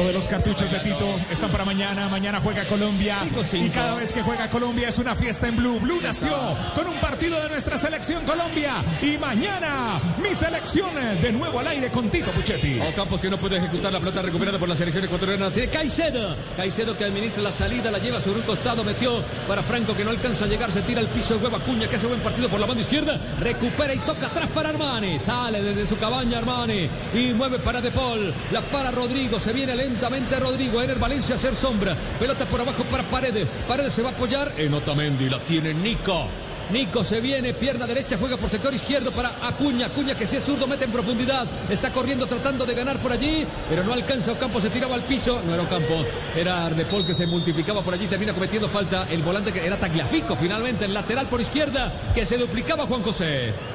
[0.00, 2.08] Todos los cartuchos de Tito están para mañana.
[2.08, 3.18] Mañana juega Colombia.
[3.52, 5.78] Y cada vez que juega Colombia es una fiesta en Blue.
[5.78, 8.82] Blue nació con un partido de nuestra selección Colombia.
[9.02, 10.88] Y mañana mi selección
[11.20, 12.80] de nuevo al aire con Tito Puchetti.
[12.80, 15.50] Ocampos que no puede ejecutar la pelota recuperada por la selección ecuatoriana.
[15.50, 16.34] Tiene Caicedo.
[16.56, 20.12] Caicedo que administra la salida, la lleva sobre un costado, metió para Franco que no
[20.12, 22.58] alcanza a llegar, se tira al piso de huevo Acuña que hace buen partido por
[22.58, 23.20] la banda izquierda.
[23.38, 25.18] Recupera y toca atrás para Armani.
[25.18, 28.32] Sale desde su cabaña Armani y mueve para De Paul.
[28.50, 29.38] La para Rodrigo.
[29.38, 30.80] Se viene lentamente Rodrigo.
[30.80, 31.96] Ener Valencia a hacer sombra.
[32.18, 33.46] Pelota por abajo para Paredes.
[33.66, 35.28] Paredes se va a apoyar en Otamendi.
[35.28, 36.28] La tiene Nico.
[36.70, 39.86] Nico se viene, pierna derecha, juega por sector izquierdo para Acuña.
[39.86, 41.48] Acuña que si es zurdo mete en profundidad.
[41.68, 44.32] Está corriendo tratando de ganar por allí, pero no alcanza.
[44.32, 45.42] Ocampo se tiraba al piso.
[45.44, 46.04] No era Ocampo,
[46.36, 48.06] era Paul que se multiplicaba por allí.
[48.06, 50.84] Termina cometiendo falta el volante que era Tagliafico finalmente.
[50.84, 53.69] El lateral por izquierda que se duplicaba Juan José.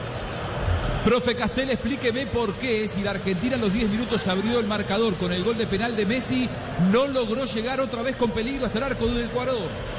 [1.06, 5.18] Profe Castel, explíqueme por qué, si la Argentina en los 10 minutos abrió el marcador
[5.18, 6.50] con el gol de penal de Messi,
[6.91, 9.95] no logró llegar otra vez con peligro hasta el arco de Ecuador.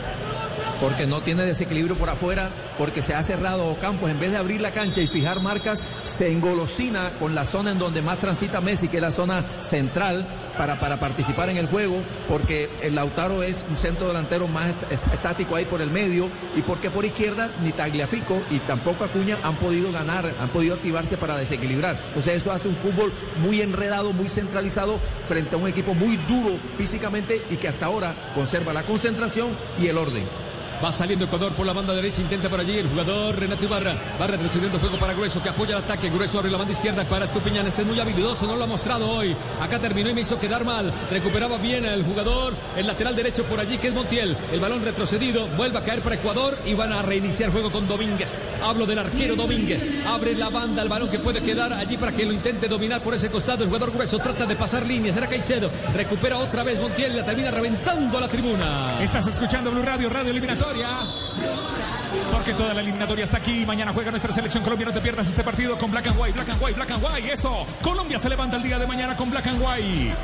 [0.81, 4.61] Porque no tiene desequilibrio por afuera, porque se ha cerrado Ocampos, en vez de abrir
[4.61, 8.89] la cancha y fijar marcas, se engolosina con la zona en donde más transita Messi,
[8.89, 13.67] que es la zona central, para, para participar en el juego, porque el Lautaro es
[13.69, 17.53] un centro delantero más est- est- estático ahí por el medio, y porque por izquierda
[17.63, 22.01] ni Tagliafico y tampoco Acuña han podido ganar, han podido activarse para desequilibrar.
[22.09, 26.59] Entonces eso hace un fútbol muy enredado, muy centralizado, frente a un equipo muy duro
[26.77, 30.46] físicamente y que hasta ahora conserva la concentración y el orden.
[30.85, 32.21] Va saliendo Ecuador por la banda derecha.
[32.21, 33.97] Intenta por allí el jugador Renato Ibarra.
[34.21, 36.11] Va retrocediendo juego para Grueso que apoya el ataque.
[36.11, 37.67] Grueso abre la banda izquierda para Estupiñán.
[37.67, 39.35] Este es muy habilidoso, no lo ha mostrado hoy.
[39.61, 40.93] Acá terminó y me hizo quedar mal.
[41.11, 42.55] Recuperaba bien el jugador.
[42.77, 44.37] El lateral derecho por allí que es Montiel.
[44.53, 45.47] El balón retrocedido.
[45.57, 48.39] Vuelve a caer para Ecuador y van a reiniciar juego con Domínguez.
[48.63, 49.85] Hablo del arquero Domínguez.
[50.07, 50.83] Abre la banda.
[50.83, 53.63] El balón que puede quedar allí para que lo intente dominar por ese costado.
[53.63, 55.17] El jugador Grueso trata de pasar líneas.
[55.17, 55.71] Era Caicedo.
[55.95, 57.17] Recupera otra vez Montiel.
[57.17, 59.03] La termina reventando a la tribuna.
[59.03, 60.67] Estás escuchando Blue Radio, Radio Eliminatoria.
[62.33, 63.65] Porque toda la eliminatoria está aquí.
[63.67, 64.87] Mañana juega nuestra selección Colombia.
[64.87, 67.33] No te pierdas este partido con Black and White, Black and White, Black and White.
[67.33, 67.67] Eso.
[67.83, 70.17] Colombia se levanta el día de mañana con Black and White.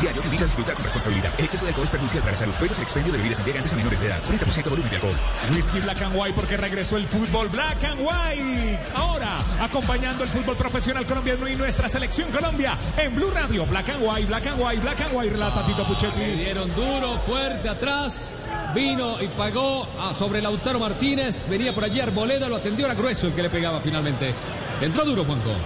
[0.00, 1.32] Diario invita a disfrutar con responsabilidad.
[1.38, 2.54] El exceso de alcohol es perjudicial para la salud.
[2.54, 4.22] Prohíbes el expendio de bebidas embriagantes a menores de edad.
[4.22, 5.14] 40% volumen de alcohol.
[5.52, 8.78] Whisky Black and White porque regresó el fútbol Black and White.
[8.94, 13.66] Ahora, acompañando el fútbol profesional colombiano y nuestra selección Colombia en Blue Radio.
[13.66, 15.30] Black and White, Black and White, Black and White.
[15.30, 16.24] Relata Tito Se Puchetti.
[16.24, 18.32] dieron duro, fuerte atrás.
[18.74, 21.48] Vino y pagó a sobre Lautaro Martínez.
[21.48, 24.34] Venía por allí Arboleda, lo atendió, era grueso el que le pegaba finalmente.
[24.80, 25.56] Entró duro, Juanjo.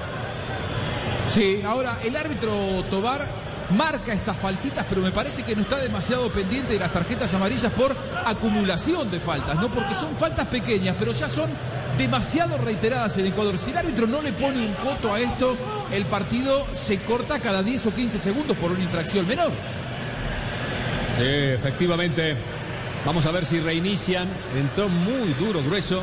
[1.28, 6.30] Sí, ahora el árbitro Tobar marca estas faltitas, pero me parece que no está demasiado
[6.32, 11.12] pendiente de las tarjetas amarillas por acumulación de faltas, no porque son faltas pequeñas, pero
[11.12, 11.50] ya son
[11.96, 13.58] demasiado reiteradas en Ecuador.
[13.58, 15.56] Si el árbitro no le pone un coto a esto,
[15.90, 19.52] el partido se corta cada 10 o 15 segundos por una infracción menor.
[21.18, 22.36] Sí, efectivamente.
[23.04, 24.28] Vamos a ver si reinician.
[24.56, 26.02] Entró muy duro, grueso.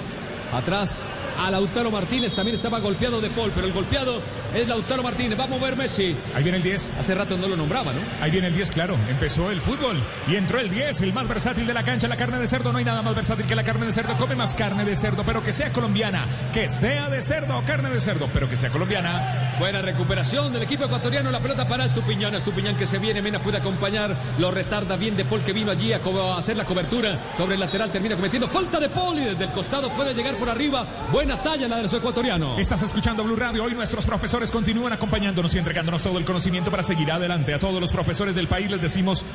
[0.52, 2.34] Atrás a Lautaro Martínez.
[2.34, 4.22] También estaba golpeado de Paul, pero el golpeado
[4.54, 5.40] es Lautaro Martínez.
[5.40, 6.16] Va a mover Messi.
[6.36, 6.98] Ahí viene el 10.
[6.98, 8.02] Hace rato no lo nombraba, ¿no?
[8.22, 8.98] Ahí viene el 10, claro.
[9.10, 12.40] Empezó el fútbol y entró el 10, el más versátil de la cancha, la carne
[12.40, 12.72] de cerdo.
[12.72, 14.18] No hay nada más versátil que la carne de cerdo.
[14.18, 16.26] Come más carne de cerdo, pero que sea colombiana.
[16.52, 19.39] Que sea de cerdo, carne de cerdo, pero que sea colombiana.
[19.60, 21.30] Buena recuperación del equipo ecuatoriano.
[21.32, 22.34] La pelota para Estupiñán.
[22.34, 23.22] Estupiñán que se viene.
[23.22, 24.16] Mena puede acompañar.
[24.38, 26.00] Lo retarda bien de Paul que vino allí a,
[26.38, 27.92] hacer la cobertura sobre el lateral.
[27.92, 31.10] Termina cometiendo falta de Paul y desde el costado puede llegar por arriba.
[31.12, 32.58] Buena talla la del ecuatoriano.
[32.58, 33.66] Estás escuchando Blue Radio.
[33.66, 37.54] Hoy nuestros profesores continúan acompañándonos y entregándonos todo el conocimiento para seguir adelante.
[37.54, 39.26] A todos los profesores del país les decimos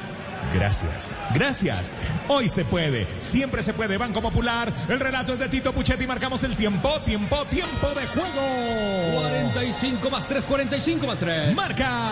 [0.52, 1.14] gracias.
[1.32, 1.96] Gracias.
[2.28, 3.06] Hoy se puede.
[3.20, 3.96] Siempre se puede.
[3.96, 4.72] Banco Popular.
[4.88, 6.06] El relato es de Tito Puchetti.
[6.06, 7.00] Marcamos el tiempo.
[7.04, 7.44] Tiempo.
[7.46, 9.20] Tiempo de juego.
[9.20, 11.56] 45 más 3, 45 más 3.
[11.56, 12.08] Marca.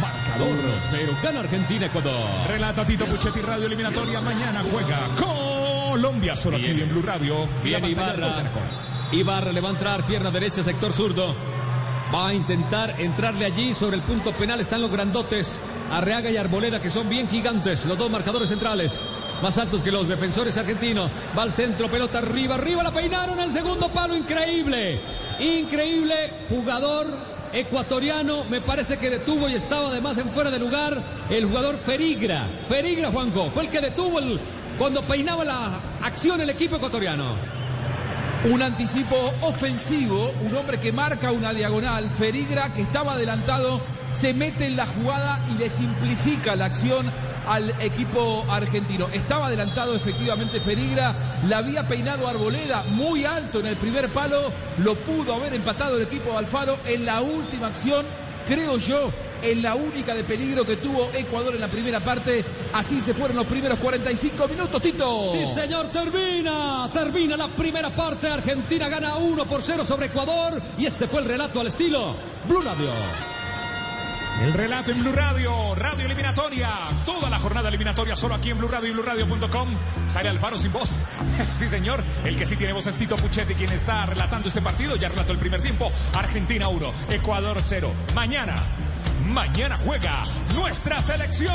[0.00, 0.58] Marcador.
[0.90, 1.12] 0.
[1.22, 2.48] Gana Argentina, Ecuador.
[2.48, 3.40] Relata Tito Puchetti.
[3.40, 4.20] Radio Eliminatoria.
[4.20, 6.36] Mañana juega Colombia.
[6.36, 7.48] Solo aquí en Blue Radio.
[7.62, 8.50] Bien Ibarra.
[9.12, 11.51] Ibarra le va a entrar, pierna derecha, sector zurdo.
[12.12, 14.60] Va a intentar entrarle allí sobre el punto penal.
[14.60, 15.58] Están los grandotes,
[15.90, 18.92] Arreaga y Arboleda, que son bien gigantes, los dos marcadores centrales.
[19.42, 21.10] Más altos que los defensores argentinos.
[21.36, 24.14] Va al centro, pelota arriba, arriba, la peinaron el segundo palo.
[24.14, 25.00] Increíble,
[25.40, 26.14] increíble
[26.50, 27.16] jugador
[27.50, 28.44] ecuatoriano.
[28.44, 32.46] Me parece que detuvo y estaba además en fuera de lugar el jugador Ferigra.
[32.68, 34.38] Ferigra, Juanjo, fue el que detuvo el,
[34.76, 37.61] cuando peinaba la acción el equipo ecuatoriano.
[38.44, 44.66] Un anticipo ofensivo, un hombre que marca una diagonal, Ferigra que estaba adelantado, se mete
[44.66, 47.06] en la jugada y le simplifica la acción
[47.46, 49.08] al equipo argentino.
[49.12, 54.96] Estaba adelantado efectivamente Ferigra, la había peinado Arboleda muy alto en el primer palo, lo
[54.96, 58.04] pudo haber empatado el equipo de Alfaro en la última acción,
[58.44, 62.44] creo yo, en la única de peligro que tuvo Ecuador en la primera parte.
[62.72, 65.32] Así se fueron los primeros 45 minutos, Tito.
[65.32, 66.88] Sí, señor, termina.
[66.92, 68.28] Termina la primera parte.
[68.28, 70.60] Argentina gana 1 por 0 sobre Ecuador.
[70.78, 72.16] Y este fue el relato al estilo
[72.48, 72.90] Blue Radio.
[74.42, 76.68] El relato en Blue Radio, Radio Eliminatoria.
[77.06, 79.68] Toda la jornada eliminatoria solo aquí en Blue Radio y BlueRadio.com.
[80.08, 80.98] Sale Alfaro sin voz.
[81.46, 82.02] Sí, señor.
[82.24, 84.96] El que sí tiene voz es Tito Puchetti, quien está relatando este partido.
[84.96, 85.92] Ya relató el primer tiempo.
[86.16, 87.92] Argentina 1, Ecuador 0.
[88.14, 88.54] Mañana,
[89.26, 90.22] mañana juega
[90.54, 91.54] nuestra selección.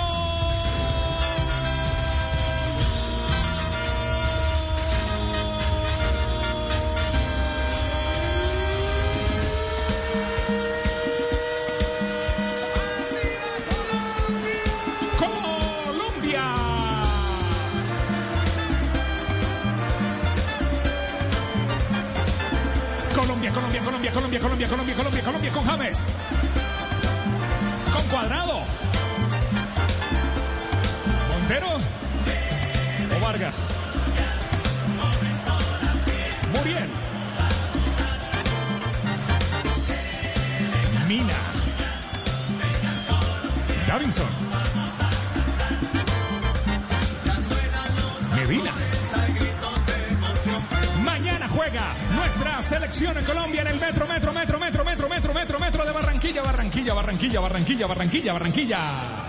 [15.18, 16.44] Colombia.
[23.14, 26.27] Colombia, Colombia, Colombia, Colombia, Colombia, Colombia, Colombia, con James.
[31.32, 31.68] Montero.
[33.16, 33.66] O Vargas.
[36.54, 36.90] Muriel.
[41.08, 41.34] Mina.
[43.88, 44.28] Davinson.
[48.36, 48.72] Medina.
[51.04, 55.60] Mañana juega nuestra selección en Colombia en el metro, metro, metro, metro, metro, metro, metro,
[55.60, 59.28] metro de Barranquilla, Barranquilla, Barranquilla, Barranquilla, Barranquilla, Barranquilla.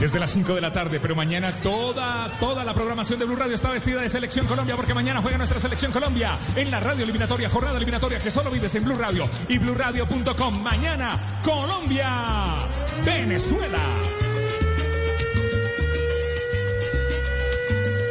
[0.00, 3.54] desde las 5 de la tarde, pero mañana toda, toda la programación de Blue Radio
[3.54, 7.48] está vestida de Selección Colombia porque mañana juega nuestra Selección Colombia en la radio eliminatoria,
[7.48, 10.62] jornada eliminatoria que solo vives en Blue Radio y BlueRadio.com.
[10.62, 12.66] Mañana, Colombia,
[13.02, 13.80] Venezuela.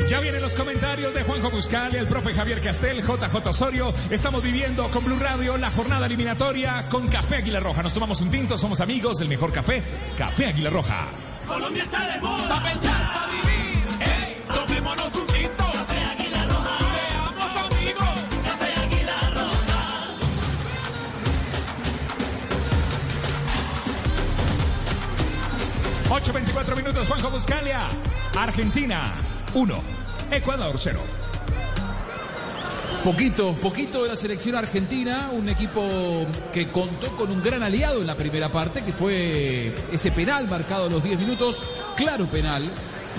[0.09, 3.93] Ya vienen los comentarios de Juanjo Buscali, el profe Javier Castel, JJ Osorio.
[4.09, 7.81] Estamos viviendo con Blue Radio la jornada eliminatoria con Café Águila Roja.
[7.81, 9.81] Nos tomamos un tinto, somos amigos, el mejor café,
[10.17, 11.07] Café Águila Roja.
[11.47, 12.47] Colombia está de moda.
[12.47, 13.83] Pa' pensar, pa' vivir.
[14.53, 15.63] Tomémonos un tinto.
[15.71, 16.77] Café Águila Roja.
[17.09, 18.19] Seamos amigos.
[18.43, 19.79] Café Águila Roja.
[26.09, 27.81] 8.24 minutos, Juanjo Buscalia.
[28.35, 29.15] Argentina,
[29.53, 29.83] 1.
[30.31, 30.99] Ecuador, 0.
[33.03, 38.07] Poquito, poquito de la selección argentina, un equipo que contó con un gran aliado en
[38.07, 41.63] la primera parte, que fue ese penal marcado a los 10 minutos,
[41.97, 42.71] claro penal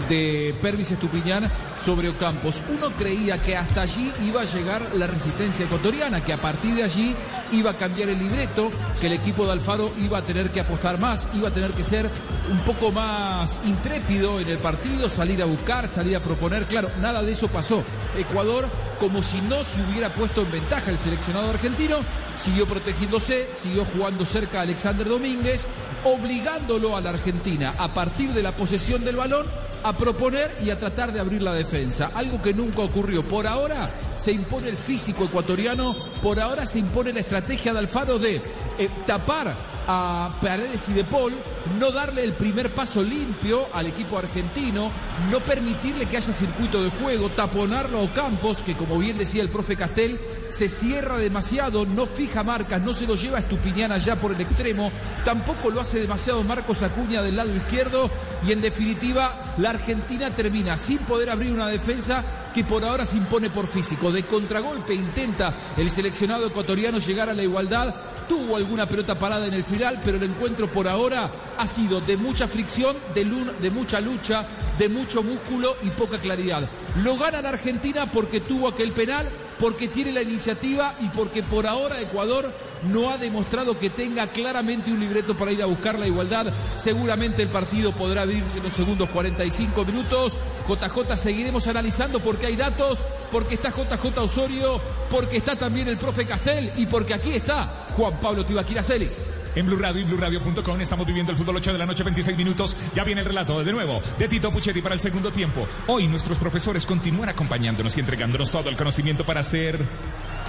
[0.08, 2.64] de Pervis Estupiñán sobre Ocampos.
[2.68, 6.84] Uno creía que hasta allí iba a llegar la resistencia ecuatoriana, que a partir de
[6.84, 7.14] allí
[7.52, 10.98] iba a cambiar el libreto, que el equipo de Alfaro iba a tener que apostar
[10.98, 12.10] más, iba a tener que ser
[12.50, 16.66] un poco más intrépido en el partido, salir a buscar, salir a proponer.
[16.66, 17.82] Claro, nada de eso pasó.
[18.16, 18.68] Ecuador,
[19.00, 21.98] como si no se hubiera puesto en ventaja el seleccionado argentino,
[22.38, 25.68] siguió protegiéndose, siguió jugando cerca a Alexander Domínguez,
[26.04, 29.46] obligándolo a la Argentina a partir de la posesión del balón
[29.84, 33.22] a proponer y a tratar de abrir la defensa, algo que nunca ocurrió.
[33.28, 38.18] Por ahora se impone el físico ecuatoriano, por ahora se impone la estrategia de Alfaro
[38.18, 38.36] de
[38.78, 39.54] eh, tapar
[39.86, 41.34] a Paredes y De Paul,
[41.78, 44.90] no darle el primer paso limpio al equipo argentino,
[45.30, 49.48] no permitirle que haya circuito de juego, taponarlo a Campos, que como bien decía el
[49.48, 54.20] profe Castel, se cierra demasiado, no fija marcas, no se lo lleva a Estupiñán allá
[54.20, 54.90] por el extremo,
[55.24, 58.10] tampoco lo hace demasiado Marcos Acuña del lado izquierdo
[58.46, 62.24] y en definitiva la Argentina termina sin poder abrir una defensa
[62.54, 64.12] que por ahora se impone por físico.
[64.12, 67.94] De contragolpe intenta el seleccionado ecuatoriano llegar a la igualdad.
[68.28, 72.16] Tuvo alguna pelota parada en el final, pero el encuentro por ahora ha sido de
[72.16, 73.24] mucha fricción, de,
[73.60, 74.46] de mucha lucha,
[74.78, 76.68] de mucho músculo y poca claridad.
[77.02, 81.66] Lo gana la Argentina porque tuvo aquel penal, porque tiene la iniciativa y porque por
[81.66, 82.52] ahora Ecuador
[82.90, 86.52] no ha demostrado que tenga claramente un libreto para ir a buscar la igualdad.
[86.76, 90.40] Seguramente el partido podrá abrirse en los segundos 45 minutos.
[90.68, 96.26] JJ seguiremos analizando porque hay datos, porque está JJ Osorio, porque está también el profe
[96.26, 99.43] Castel y porque aquí está Juan Pablo Tibaquira Celis.
[99.54, 102.76] En Blue Radio y BlueRadio.com estamos viviendo el fútbol 8 de la noche, 26 minutos.
[102.94, 105.68] Ya viene el relato de nuevo de Tito Puchetti para el segundo tiempo.
[105.86, 109.78] Hoy nuestros profesores continúan acompañándonos y entregándonos todo el conocimiento para ser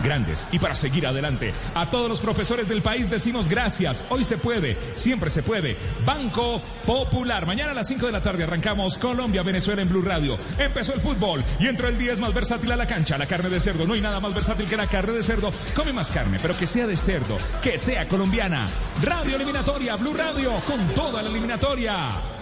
[0.03, 1.53] grandes y para seguir adelante.
[1.73, 4.03] A todos los profesores del país decimos gracias.
[4.09, 5.77] Hoy se puede, siempre se puede.
[6.05, 7.45] Banco Popular.
[7.45, 10.37] Mañana a las 5 de la tarde arrancamos Colombia, Venezuela en Blue Radio.
[10.57, 13.17] Empezó el fútbol y entró el 10 más versátil a la cancha.
[13.17, 13.85] La carne de cerdo.
[13.85, 15.51] No hay nada más versátil que la carne de cerdo.
[15.75, 18.67] Come más carne, pero que sea de cerdo, que sea colombiana.
[19.03, 22.35] Radio Eliminatoria, Blue Radio, con toda la eliminatoria.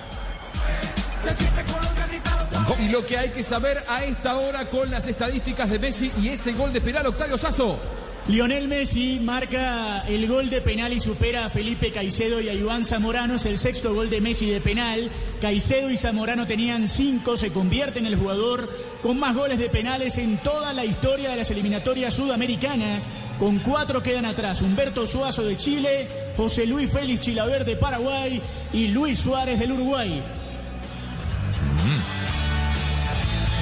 [2.80, 6.30] Y lo que hay que saber a esta hora con las estadísticas de Messi y
[6.30, 7.80] ese gol de penal, Octavio Sazo.
[8.28, 12.86] Lionel Messi marca el gol de penal y supera a Felipe Caicedo y a Iván
[12.86, 13.36] Zamorano.
[13.36, 15.10] Es el sexto gol de Messi de penal.
[15.42, 17.36] Caicedo y Zamorano tenían cinco.
[17.36, 18.70] Se convierte en el jugador
[19.02, 23.04] con más goles de penales en toda la historia de las eliminatorias sudamericanas.
[23.40, 24.62] Con cuatro quedan atrás.
[24.62, 26.08] Humberto Suazo de Chile,
[26.38, 30.24] José Luis Félix Chilaver de Paraguay y Luis Suárez del Uruguay.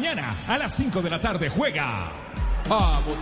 [0.00, 2.10] Mañana a las 5 de la tarde juega.
[2.66, 3.18] Vamos.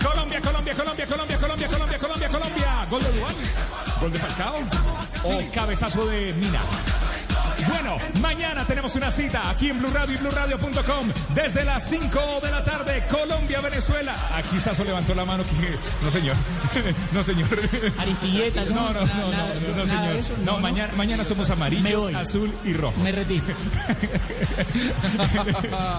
[0.00, 2.86] Colombia, Colombia, Colombia, Colombia, Colombia, Colombia, Colombia, Colombia.
[2.88, 3.34] Gol de Duan.
[4.00, 4.60] Gol de Falcao.
[5.24, 6.60] O cabezazo de Mina.
[7.68, 12.50] Bueno, mañana tenemos una cita aquí en Blue Radio y BlueRadio.com desde las 5 de
[12.50, 14.14] la tarde, Colombia, Venezuela.
[14.34, 15.42] Aquí Sazo levantó la mano.
[15.44, 15.78] Que...
[16.04, 16.36] No, señor.
[17.12, 17.48] No, señor.
[17.98, 20.16] Aristilleta, No, no, no, no, no, señor.
[20.44, 22.98] No, mañana, mañana somos amarillos, azul y rojo.
[23.00, 23.44] Me retiro.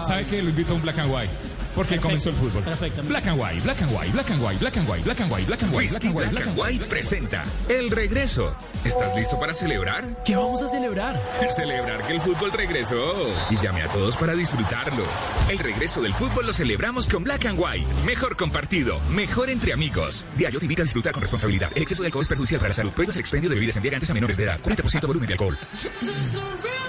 [0.07, 0.41] ¿Sabe qué?
[0.41, 1.31] Lo invito a un black and white.
[1.75, 2.63] Porque comenzó el fútbol.
[2.63, 3.09] Perfectamente.
[3.09, 5.45] Black and white, black and white, black and white, black and white, black and white,
[5.45, 8.55] black and white, black Whisky and white, Black and White presenta El Regreso.
[8.83, 10.23] ¿Estás listo para celebrar?
[10.25, 11.21] ¿Qué vamos a celebrar?
[11.51, 13.13] Celebrar que el fútbol regresó.
[13.49, 15.03] Y llame a todos para disfrutarlo.
[15.49, 17.85] El regreso del fútbol lo celebramos con Black and White.
[18.05, 20.25] Mejor compartido, mejor entre amigos.
[20.35, 21.71] Diario te invita a disfrutar con responsabilidad.
[21.75, 22.91] El exceso de alcohol es perjudicial para la salud.
[22.91, 24.59] Prohíbas el expendio de bebidas embriagantes a menores de edad.
[24.61, 25.57] 40% volumen de alcohol.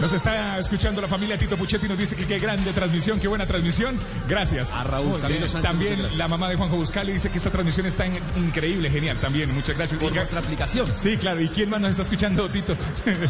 [0.01, 3.47] Nos está escuchando la familia Tito Puchetti nos dice que qué grande transmisión, qué buena
[3.47, 3.99] transmisión.
[4.29, 4.72] Gracias.
[4.75, 5.49] A Raúl Camilo.
[5.49, 9.19] Sánchez, También la mamá de Juanjo Buscali dice que esta transmisión está in- increíble, genial.
[9.21, 10.01] También, muchas gracias.
[10.01, 10.87] Por nuestra aplicación.
[10.97, 11.41] Sí, claro.
[11.41, 12.75] ¿Y quién más nos está escuchando, Tito?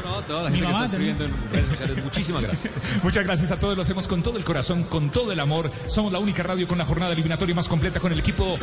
[0.04, 2.04] No, toda la gente que está escribiendo en redes sociales.
[2.04, 2.74] Muchísimas gracias.
[3.02, 5.70] Muchas gracias a todos, lo hacemos con todo el corazón, con todo el amor.
[5.88, 8.56] Somos la única radio con la jornada eliminatoria más completa, con el equipo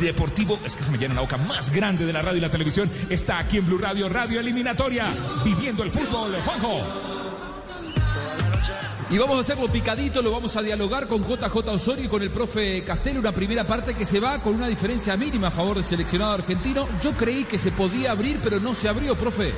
[0.00, 2.50] deportivo, es que se me llena la boca, más grande de la radio y la
[2.50, 2.90] televisión.
[3.08, 5.08] Está aquí en Blue Radio, Radio Eliminatoria,
[5.44, 6.32] viviendo el fútbol.
[6.44, 7.31] Juanjo.
[9.12, 12.30] Y vamos a hacerlo picadito, lo vamos a dialogar con JJ Osorio y con el
[12.30, 13.18] profe Castel.
[13.18, 16.88] Una primera parte que se va con una diferencia mínima a favor del seleccionado argentino.
[17.02, 19.52] Yo creí que se podía abrir, pero no se abrió, profe.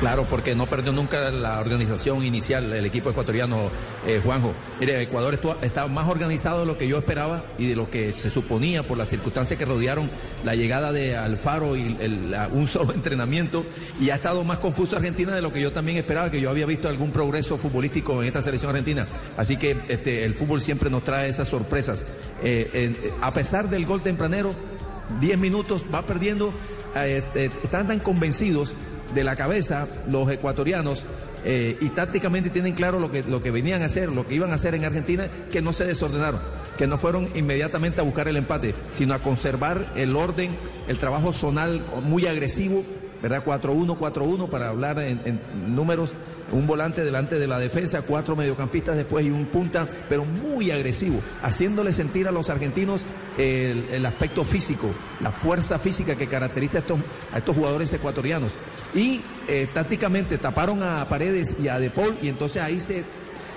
[0.00, 3.70] Claro, porque no perdió nunca la organización inicial, el equipo ecuatoriano,
[4.06, 4.52] eh, Juanjo.
[4.78, 8.28] Mire, Ecuador está más organizado de lo que yo esperaba y de lo que se
[8.28, 10.10] suponía por las circunstancias que rodearon
[10.44, 13.64] la llegada de Alfaro y el- un solo entrenamiento.
[13.98, 16.66] Y ha estado más confuso Argentina de lo que yo también esperaba, que yo había
[16.66, 19.08] visto algún progreso futbolístico en esta selección argentina.
[19.38, 22.04] Así que este, el fútbol siempre nos trae esas sorpresas.
[22.42, 24.54] Eh, a pesar del gol tempranero,
[25.20, 26.52] 10 minutos, va perdiendo.
[26.98, 28.72] eh, eh, están tan convencidos
[29.14, 31.04] de la cabeza los ecuatorianos
[31.44, 34.50] eh, y tácticamente tienen claro lo que, lo que venían a hacer, lo que iban
[34.50, 36.40] a hacer en Argentina, que no se desordenaron,
[36.76, 40.56] que no fueron inmediatamente a buscar el empate, sino a conservar el orden,
[40.88, 42.84] el trabajo zonal muy agresivo,
[43.22, 43.44] ¿verdad?
[43.44, 45.40] 4-1, 4-1 para hablar en, en
[45.74, 46.14] números,
[46.52, 51.20] un volante delante de la defensa, cuatro mediocampistas después y un punta, pero muy agresivo,
[51.42, 53.02] haciéndole sentir a los argentinos
[53.38, 57.00] el, aspecto físico, la fuerza física que caracteriza a estos,
[57.32, 58.52] a estos jugadores ecuatorianos.
[58.94, 63.04] Y eh, tácticamente taparon a Paredes y a De Paul y entonces ahí se,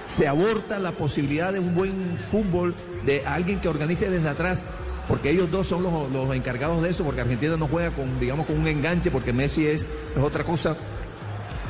[0.08, 4.66] se aborta la posibilidad de un buen fútbol, de alguien que organice desde atrás,
[5.08, 8.46] porque ellos dos son los, los encargados de eso, porque Argentina no juega con, digamos,
[8.46, 10.76] con un enganche, porque Messi es, es otra cosa.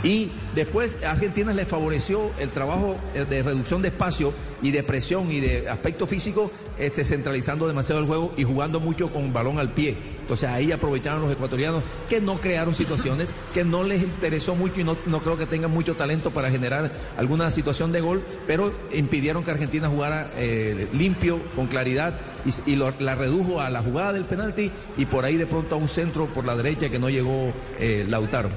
[0.04, 4.82] Y después a Argentina le favoreció el trabajo eh, de reducción de espacio y de
[4.84, 9.60] presión y de aspecto físico, este, centralizando demasiado el juego y jugando mucho con balón
[9.60, 9.98] al pie.
[10.22, 14.84] Entonces ahí aprovecharon los ecuatorianos que no crearon situaciones, que no les interesó mucho y
[14.86, 19.44] no, no creo que tengan mucho talento para generar alguna situación de gol, pero impidieron
[19.44, 22.14] que Argentina jugara eh, limpio, con claridad,
[22.46, 25.76] y, y lo- la redujo a la jugada del penalti y por ahí de pronto
[25.76, 28.50] a un centro por la derecha que no llegó eh, Lautaro.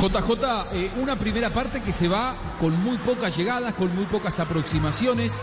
[0.00, 4.38] JJ, eh, una primera parte que se va con muy pocas llegadas, con muy pocas
[4.40, 5.42] aproximaciones.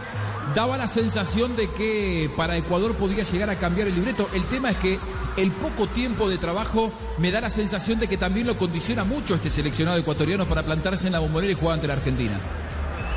[0.54, 4.30] Daba la sensación de que para Ecuador podía llegar a cambiar el libreto.
[4.32, 5.00] El tema es que
[5.38, 9.34] el poco tiempo de trabajo me da la sensación de que también lo condiciona mucho
[9.34, 12.40] este seleccionado ecuatoriano para plantarse en la bombonera y jugar ante la Argentina.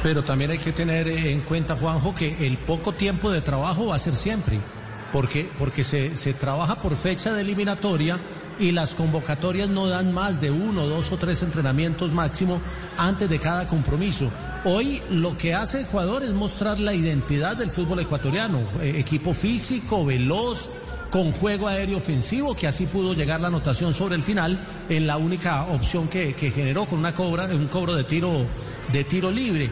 [0.02, 3.96] Pero también hay que tener en cuenta, Juanjo, que el poco tiempo de trabajo va
[3.96, 4.58] a ser siempre.
[5.12, 8.20] Porque, porque se, se trabaja por fecha de eliminatoria
[8.58, 12.60] y las convocatorias no dan más de uno, dos o tres entrenamientos máximo
[12.96, 14.30] antes de cada compromiso.
[14.64, 18.60] Hoy lo que hace Ecuador es mostrar la identidad del fútbol ecuatoriano.
[18.80, 20.70] Eh, equipo físico, veloz,
[21.10, 25.16] con juego aéreo ofensivo, que así pudo llegar la anotación sobre el final en la
[25.16, 28.46] única opción que, que generó con una cobra, un cobro de tiro,
[28.92, 29.70] de tiro libre.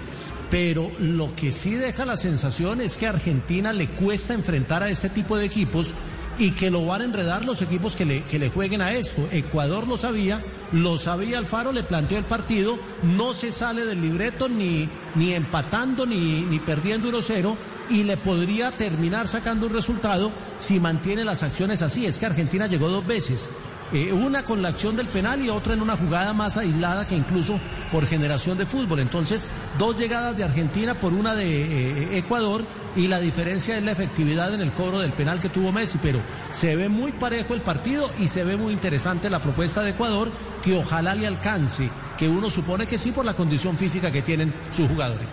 [0.50, 4.88] Pero lo que sí deja la sensación es que a Argentina le cuesta enfrentar a
[4.88, 5.94] este tipo de equipos
[6.38, 9.28] y que lo van a enredar los equipos que le, que le jueguen a esto.
[9.32, 10.42] Ecuador lo sabía,
[10.72, 16.06] lo sabía Alfaro, le planteó el partido, no se sale del libreto ni, ni empatando
[16.06, 17.56] ni, ni perdiendo 1-0
[17.90, 22.06] y le podría terminar sacando un resultado si mantiene las acciones así.
[22.06, 23.50] Es que Argentina llegó dos veces.
[23.92, 27.14] Eh, una con la acción del penal y otra en una jugada más aislada que
[27.14, 27.60] incluso
[27.92, 29.00] por generación de fútbol.
[29.00, 32.64] Entonces, dos llegadas de Argentina por una de eh, Ecuador
[32.96, 35.98] y la diferencia es la efectividad en el cobro del penal que tuvo Messi.
[36.02, 39.90] Pero se ve muy parejo el partido y se ve muy interesante la propuesta de
[39.90, 40.30] Ecuador
[40.62, 44.54] que ojalá le alcance, que uno supone que sí por la condición física que tienen
[44.72, 45.30] sus jugadores.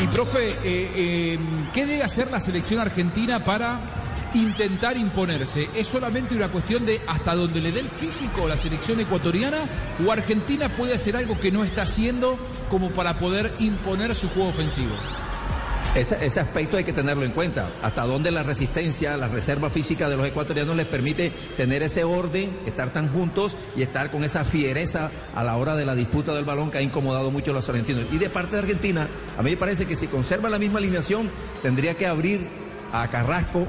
[0.00, 1.38] Y profe, eh, eh,
[1.72, 4.05] ¿qué debe hacer la selección argentina para
[4.36, 5.68] intentar imponerse?
[5.74, 9.68] ¿Es solamente una cuestión de hasta donde le dé el físico la selección ecuatoriana
[10.06, 12.38] o Argentina puede hacer algo que no está haciendo
[12.70, 14.94] como para poder imponer su juego ofensivo?
[15.96, 17.70] Ese, aspecto hay que tenerlo en cuenta.
[17.80, 22.54] Hasta dónde la resistencia, la reserva física de los ecuatorianos les permite tener ese orden,
[22.66, 26.44] estar tan juntos y estar con esa fiereza a la hora de la disputa del
[26.44, 28.04] balón que ha incomodado mucho a los argentinos.
[28.12, 31.30] Y de parte de Argentina, a mí me parece que si conserva la misma alineación,
[31.62, 32.46] tendría que abrir
[32.92, 33.66] a Carrasco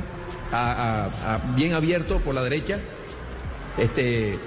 [0.51, 2.80] a- bien abierto por la derecha.
[3.78, 4.38] Este,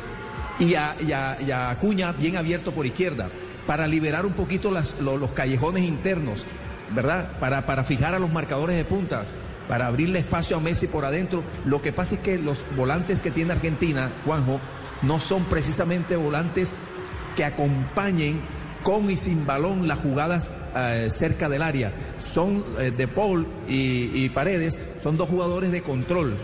[0.58, 0.94] y a,
[1.40, 3.30] y Acuña bien abierto por izquierda,
[3.66, 6.44] para liberar un poquito las- lo- los callejones internos,
[6.94, 7.38] ¿verdad?
[7.38, 9.24] Para, para fijar a los marcadores de punta,
[9.68, 11.44] para abrirle espacio a Messi por adentro.
[11.64, 14.60] Lo que pasa es que los volantes que tiene Argentina, Juanjo,
[15.02, 16.74] no son precisamente volantes
[17.36, 18.40] que acompañen
[18.82, 21.92] con y sin balón las jugadas eh, cerca del área.
[22.20, 26.36] Son eh, De Paul y, Paredes, son dos jugadores de control,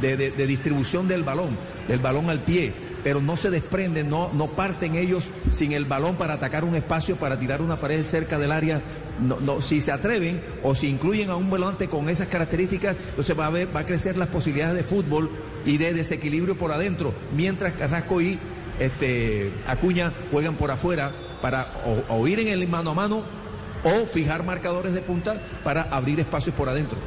[0.00, 1.56] de, distribución del balón,
[1.88, 2.72] del balón al pie,
[3.02, 7.16] pero no se desprenden, no, no parten ellos sin el balón para atacar un espacio,
[7.16, 8.82] para tirar una pared cerca del área.
[9.20, 13.38] No, no, si se atreven o si incluyen a un volante con esas características, entonces
[13.38, 15.30] va a, va a crecer las posibilidades de fútbol
[15.66, 18.38] y de desequilibrio por adentro, mientras Carrasco y
[18.78, 23.43] este, Acuña juegan por afuera para o, o ir en el mano a mano
[23.84, 26.98] o fijar marcadores de punta para abrir espacios por adentro.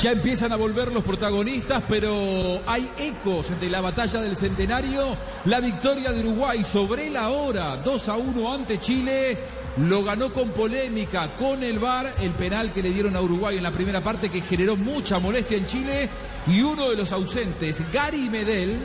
[0.00, 5.16] Ya empiezan a volver los protagonistas, pero hay ecos de la batalla del centenario.
[5.46, 9.36] La victoria de Uruguay sobre la hora, 2 a 1 ante Chile.
[9.78, 13.62] Lo ganó con polémica, con el VAR, el penal que le dieron a Uruguay en
[13.64, 16.08] la primera parte que generó mucha molestia en Chile.
[16.46, 18.78] Y uno de los ausentes, Gary Medel,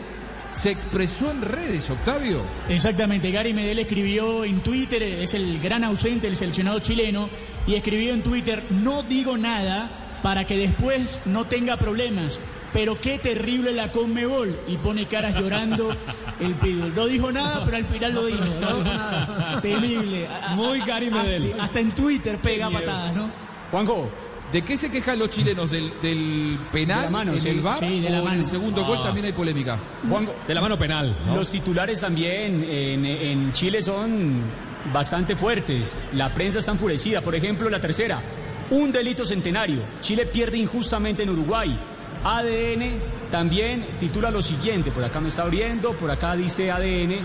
[0.53, 2.41] se expresó en redes, Octavio.
[2.69, 7.29] Exactamente, Gary Medel escribió en Twitter, es el gran ausente del seleccionado chileno,
[7.67, 12.39] y escribió en Twitter, no digo nada para que después no tenga problemas,
[12.71, 15.95] pero qué terrible la Conmebol, y pone caras llorando
[16.39, 16.95] el pitbull.
[16.95, 19.61] No dijo nada, pero al final lo dijo, ¿no?
[19.61, 20.27] Terrible.
[20.55, 21.55] Muy Gary ah, Medel.
[21.59, 23.31] hasta en Twitter pega patadas, ¿no?
[23.71, 24.09] Juanjo,
[24.53, 25.69] ¿De qué se quejan los chilenos?
[25.71, 27.79] ¿Del, del penal De la mano, en sí, el VAR?
[27.79, 28.39] sí, de la ¿O en mano.
[28.39, 28.87] el segundo Ah.
[28.87, 29.79] gol también hay polémica?
[30.07, 31.17] Juan, de la mano penal.
[31.25, 31.35] ¿no?
[31.35, 34.41] Los titulares también en, en Chile son
[34.93, 35.95] bastante fuertes.
[36.13, 37.21] La prensa está enfurecida.
[37.21, 38.19] Por ejemplo, la tercera,
[38.69, 39.81] un delito centenario.
[40.01, 41.75] Chile pierde injustamente en Uruguay.
[42.23, 42.99] ADN
[43.31, 44.91] también titula lo siguiente.
[44.91, 47.17] Por acá me está abriendo, por acá dice ADN.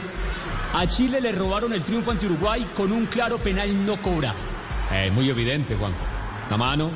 [0.74, 4.36] A Chile le robaron el triunfo ante Uruguay con un claro penal no cobrado.
[4.92, 5.92] Eh, muy evidente, Juan.
[6.50, 6.90] La mano.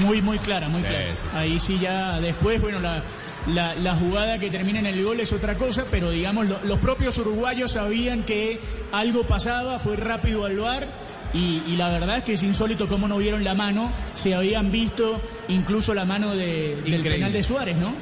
[0.00, 1.14] Muy, muy clara, muy clara.
[1.14, 1.36] sí, sí.
[1.36, 3.02] Ahí sí ya después, bueno, la,
[3.46, 6.78] la, la jugada que termina en el gol es otra cosa, pero digamos, lo- los
[6.78, 8.60] propios uruguayos sabían que
[8.92, 10.86] algo pasaba, fue rápido al bar.
[11.34, 14.70] Y, y la verdad es que es insólito cómo no vieron la mano, se habían
[14.70, 15.18] visto
[15.48, 17.10] incluso la mano de- del Increíble.
[17.12, 17.94] penal de Suárez, ¿no?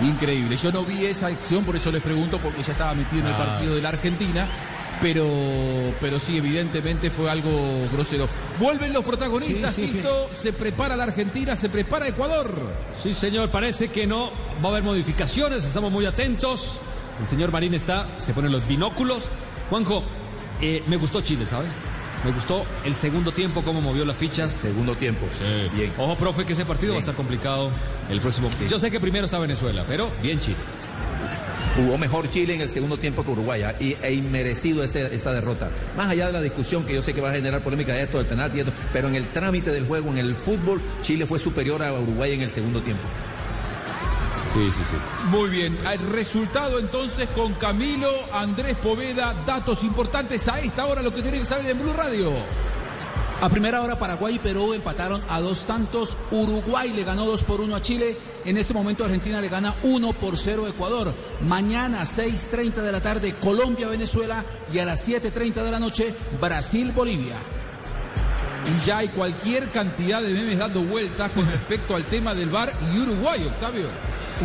[0.00, 0.56] Increíble.
[0.56, 3.34] Yo no vi esa acción, por eso les pregunto, porque ya estaba metido en el
[3.34, 3.38] Ah.
[3.38, 4.48] partido de la Argentina.
[5.02, 5.26] Pero,
[6.00, 7.50] pero sí, evidentemente fue algo
[7.92, 8.28] grosero.
[8.60, 12.54] Vuelven los protagonistas, Sí, sí, Tito, se prepara la Argentina, se prepara Ecuador.
[13.02, 14.30] Sí, señor, parece que no
[14.64, 16.78] va a haber modificaciones, estamos muy atentos.
[17.20, 19.28] El señor Marín está, se pone los binóculos.
[19.70, 20.04] Juanjo,
[20.60, 21.72] eh, me gustó Chile, ¿sabes?
[22.24, 24.52] Me gustó el segundo tiempo, cómo movió las fichas.
[24.52, 25.26] Segundo tiempo.
[25.74, 25.92] Bien.
[25.98, 27.70] Ojo, profe, que ese partido va a estar complicado
[28.08, 28.48] el próximo.
[28.70, 30.56] Yo sé que primero está Venezuela, pero bien Chile.
[31.76, 33.74] Jugó mejor Chile en el segundo tiempo que Uruguay ¿ah?
[33.80, 35.70] y, e inmerecido ese- esa derrota.
[35.96, 38.18] Más allá de la discusión que yo sé que va a generar polémica de esto,
[38.18, 41.38] del penalti y esto, pero en el trámite del juego, en el fútbol, Chile fue
[41.38, 43.02] superior a Uruguay en el segundo tiempo.
[44.52, 44.96] Sí, sí, sí.
[45.30, 51.10] Muy bien, el resultado entonces con Camilo Andrés Poveda, datos importantes a esta hora, lo
[51.14, 52.34] que tienen que saber en Blue Radio.
[53.42, 56.16] A primera hora Paraguay y Perú empataron a dos tantos.
[56.30, 58.16] Uruguay le ganó 2 por 1 a Chile.
[58.44, 61.12] En este momento Argentina le gana 1 por 0 a Ecuador.
[61.40, 67.34] Mañana 6.30 de la tarde Colombia-Venezuela y a las 7.30 de la noche Brasil-Bolivia.
[68.64, 72.72] Y ya hay cualquier cantidad de memes dando vueltas con respecto al tema del bar
[72.94, 73.88] y Uruguay, Octavio.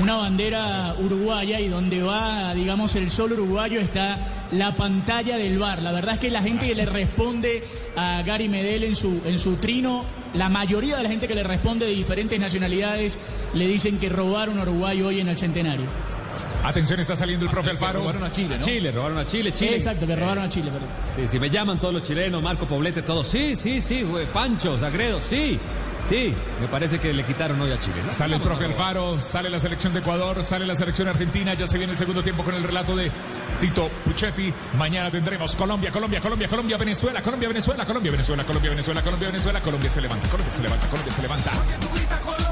[0.02, 5.82] Una bandera uruguaya y donde va, digamos, el sol uruguayo está la pantalla del bar.
[5.82, 7.64] La verdad es que la gente que le responde
[7.96, 11.44] a Gary Medel en su, en su trino, la mayoría de la gente que le
[11.44, 13.20] responde de diferentes nacionalidades
[13.54, 15.86] le dicen que robaron a Uruguay hoy en el centenario.
[16.64, 18.00] Atención, está saliendo el profe Alfaro.
[18.00, 18.66] Robaron a Chile, ¿no?
[18.66, 19.76] Chile, robaron a Chile, Chile.
[19.78, 20.90] Exacto, que robaron a Chile, perdón.
[21.16, 23.28] Sí, sí, me llaman todos los chilenos, Marco Poblete, todos.
[23.28, 25.60] Sí, sí, sí, Pancho, Sagredo, sí,
[26.08, 26.34] sí.
[26.60, 28.02] Me parece que le quitaron hoy a Chile.
[28.06, 28.12] ¿no?
[28.12, 28.66] Sale el profe.
[28.66, 32.24] Alfaro, sale la selección de Ecuador, sale la selección argentina, ya se viene el segundo
[32.24, 33.12] tiempo con el relato de
[33.60, 34.54] Tito Puchetti.
[34.78, 39.62] Mañana tendremos Colombia, Colombia, Colombia, Colombia, Venezuela, Colombia, Venezuela, Colombia, Venezuela, Colombia, Venezuela, Colombia, Venezuela,
[39.62, 42.47] Colombia se levanta, Colombia se levanta, Colombia se levanta.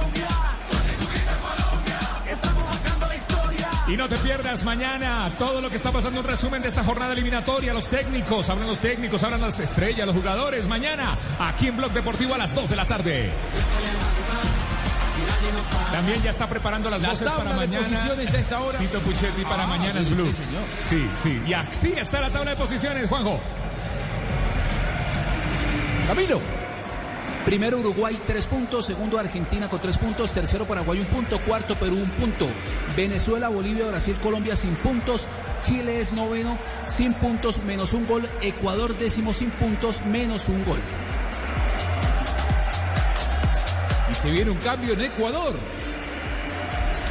[3.95, 7.13] Y no te pierdas mañana todo lo que está pasando, un resumen de esta jornada
[7.13, 7.71] eliminatoria.
[7.73, 10.67] Los técnicos, hablan los técnicos, hablan las estrellas, los jugadores.
[10.67, 13.31] Mañana, aquí en Blog Deportivo a las 2 de la tarde.
[15.93, 17.87] También ya está preparando las La voces para mañana.
[17.87, 18.79] posiciones a esta hora.
[18.79, 20.33] Tito Puchetti para Ah, mañana es Blue.
[20.33, 20.63] señor.
[20.89, 21.41] Sí, sí.
[21.47, 23.39] Y así está la tabla de posiciones, Juanjo.
[26.05, 26.41] Camilo.
[27.45, 28.87] Primero Uruguay, tres puntos.
[28.87, 30.31] Segundo Argentina con tres puntos.
[30.31, 31.39] Tercero Paraguay, un punto.
[31.41, 32.47] Cuarto Perú, un punto.
[32.97, 35.27] Venezuela, Bolivia, Brasil, Colombia, sin puntos.
[35.61, 38.27] Chile es noveno, sin puntos, menos un gol.
[38.41, 40.79] Ecuador, décimo, sin puntos, menos un gol.
[44.09, 45.55] Y se viene un cambio en Ecuador.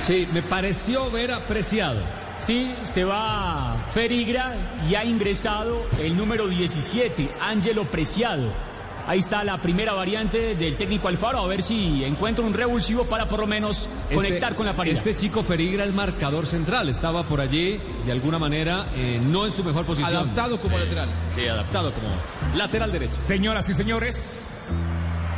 [0.03, 2.03] Sí, me pareció ver apreciado.
[2.41, 8.74] Sí, se va Ferigra y ha ingresado el número 17, Ángelo Preciado.
[9.07, 13.29] Ahí está la primera variante del técnico Alfaro, a ver si encuentra un revulsivo para
[13.29, 14.93] por lo menos conectar con la pared.
[14.93, 19.53] Este chico Ferigra es marcador central, estaba por allí de alguna manera eh, no en
[19.53, 20.15] su mejor posición.
[20.15, 21.11] Adaptado como lateral.
[21.35, 22.09] Sí, adaptado como
[22.57, 23.13] lateral derecho.
[23.13, 24.57] Señoras y señores,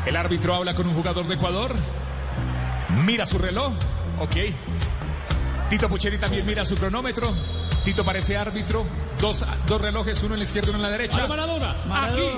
[0.07, 1.75] el árbitro habla con un jugador de Ecuador.
[3.05, 3.73] Mira su reloj.
[4.21, 4.37] Ok.
[5.69, 7.35] Tito Puchetti también mira su cronómetro.
[7.85, 8.85] Tito parece árbitro.
[9.21, 11.25] Dos, dos relojes, uno en la izquierda y uno en la derecha.
[11.25, 11.75] ¡A Maradona!
[11.91, 12.31] Aquí,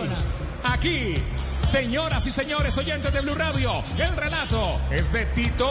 [0.64, 5.68] aquí, señoras y señores oyentes de Blue Radio, el relato es de Tito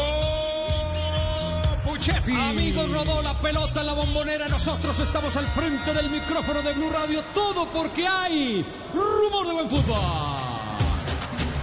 [1.84, 2.34] Puchetti.
[2.34, 4.48] Amigos, rodó la pelota en la bombonera.
[4.50, 7.24] Nosotros estamos al frente del micrófono de Blue Radio.
[7.34, 10.57] Todo porque hay rumor de buen fútbol.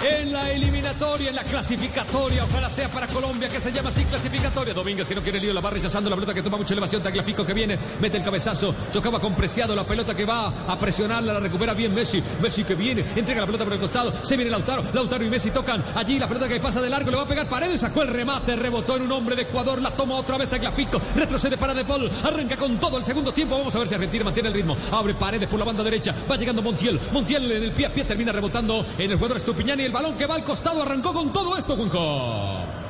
[0.04, 4.74] En la eliminatoria, en la clasificatoria, ojalá sea para Colombia, que se llama así clasificatoria.
[4.74, 7.02] Domínguez que no quiere lío, la va rechazando la pelota que toma mucha elevación.
[7.02, 11.32] Tagliafico que viene, mete el cabezazo, chocaba con Preciado, la pelota que va a presionarla,
[11.32, 12.22] la recupera bien Messi.
[12.42, 15.50] Messi que viene, entrega la pelota por el costado, se viene Lautaro, Lautaro y Messi
[15.50, 18.08] tocan allí, la pelota que pasa de largo, le va a pegar Paredes, sacó el
[18.08, 21.86] remate, rebotó en un hombre de Ecuador, la toma otra vez Tagliafico, retrocede para De
[21.86, 24.76] Paul, arranca con todo el segundo tiempo, vamos a ver si Argentina mantiene el ritmo,
[24.92, 28.04] abre Paredes por la banda derecha, va llegando Montiel, Montiel en el pie a pie
[28.04, 31.56] termina rebotando en el jugador Estupiñán y balón que va al costado arrancó con todo
[31.56, 32.83] esto, Juanjo.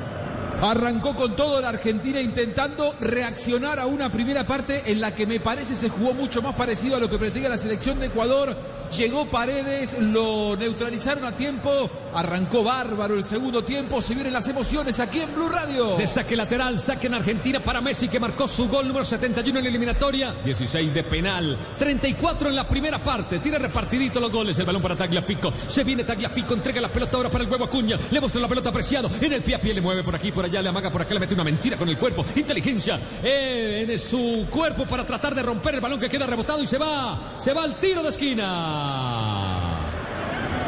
[0.61, 5.39] Arrancó con todo la Argentina intentando reaccionar a una primera parte en la que me
[5.39, 8.55] parece se jugó mucho más parecido a lo que pretendía la selección de Ecuador.
[8.95, 14.99] Llegó Paredes, lo neutralizaron a tiempo, arrancó bárbaro el segundo tiempo, se vienen las emociones
[14.99, 15.97] aquí en Blue Radio.
[15.97, 19.65] De saque lateral, saque en Argentina para Messi que marcó su gol número 71 en
[19.65, 24.65] la eliminatoria, 16 de penal, 34 en la primera parte, tiene repartidito los goles, el
[24.65, 28.21] balón para Tagliafico, se viene Tagliafico, entrega la pelota ahora para el huevo Acuña, le
[28.21, 30.61] muestra la pelota apreciado, en el pie a pie le mueve por aquí, por allá,
[30.61, 34.47] le amaga por acá, le mete una mentira con el cuerpo, inteligencia eh, en su
[34.49, 37.63] cuerpo para tratar de romper el balón que queda rebotado y se va, se va
[37.63, 39.75] al tiro de esquina.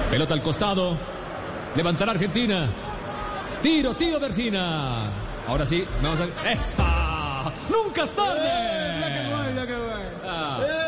[0.10, 0.98] Pelota al costado,
[1.76, 2.70] levantará Argentina.
[3.62, 5.12] Tiro, tiro de Argentina.
[5.48, 7.52] Ahora sí, vamos a ¡Esa!
[7.70, 8.78] ¡Nunca es tarde!
[10.24, 10.87] Ah.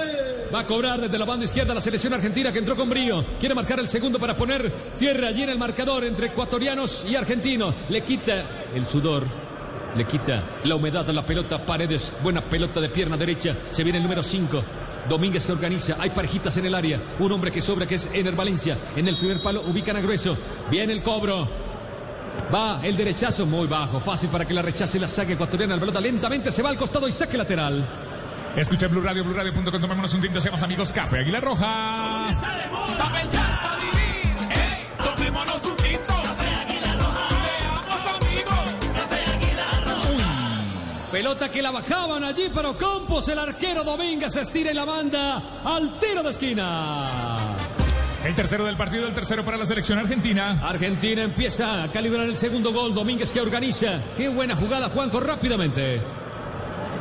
[0.54, 3.24] Va a cobrar desde la banda izquierda la selección argentina que entró con brío.
[3.39, 7.76] Quiere marcar el segundo para poner tierra allí en el marcador entre ecuatorianos y argentinos.
[7.88, 9.28] Le quita el sudor.
[9.95, 11.64] Le quita la humedad a la pelota.
[11.64, 13.56] Paredes, buena pelota de pierna derecha.
[13.72, 14.64] Se viene el número 5.
[15.08, 18.36] Domínguez que organiza, hay parejitas en el área, un hombre que sobra que es Ener
[18.36, 20.38] Valencia, en el primer palo ubican a Grueso,
[20.70, 21.50] viene el cobro,
[22.54, 26.02] va el derechazo muy bajo, fácil para que la rechace la saque ecuatoriana, la pelota
[26.02, 28.09] lentamente se va al costado y saque lateral.
[28.60, 32.28] Escucha Blue Radio, Blue Radio.com, tomémonos un tinto, seamos amigos, Café Aguilar Roja.
[32.30, 32.97] Está de moda.
[32.97, 34.51] Pa' pensar, pa' vivir.
[34.51, 36.14] Ey, tomémonos un tinto.
[36.22, 37.30] Café Águila Roja.
[37.57, 38.70] Seamos amigos.
[38.93, 41.10] Café Águila Roja.
[41.10, 45.97] Pelota que la bajaban allí, pero Campos, el arquero Domínguez, estira y la manda al
[45.97, 47.38] tiro de esquina.
[48.26, 50.60] El tercero del partido, el tercero para la selección argentina.
[50.62, 52.93] Argentina empieza a calibrar el segundo gol.
[52.93, 54.01] Domínguez que organiza.
[54.18, 56.20] Qué buena jugada, Juanjo, rápidamente.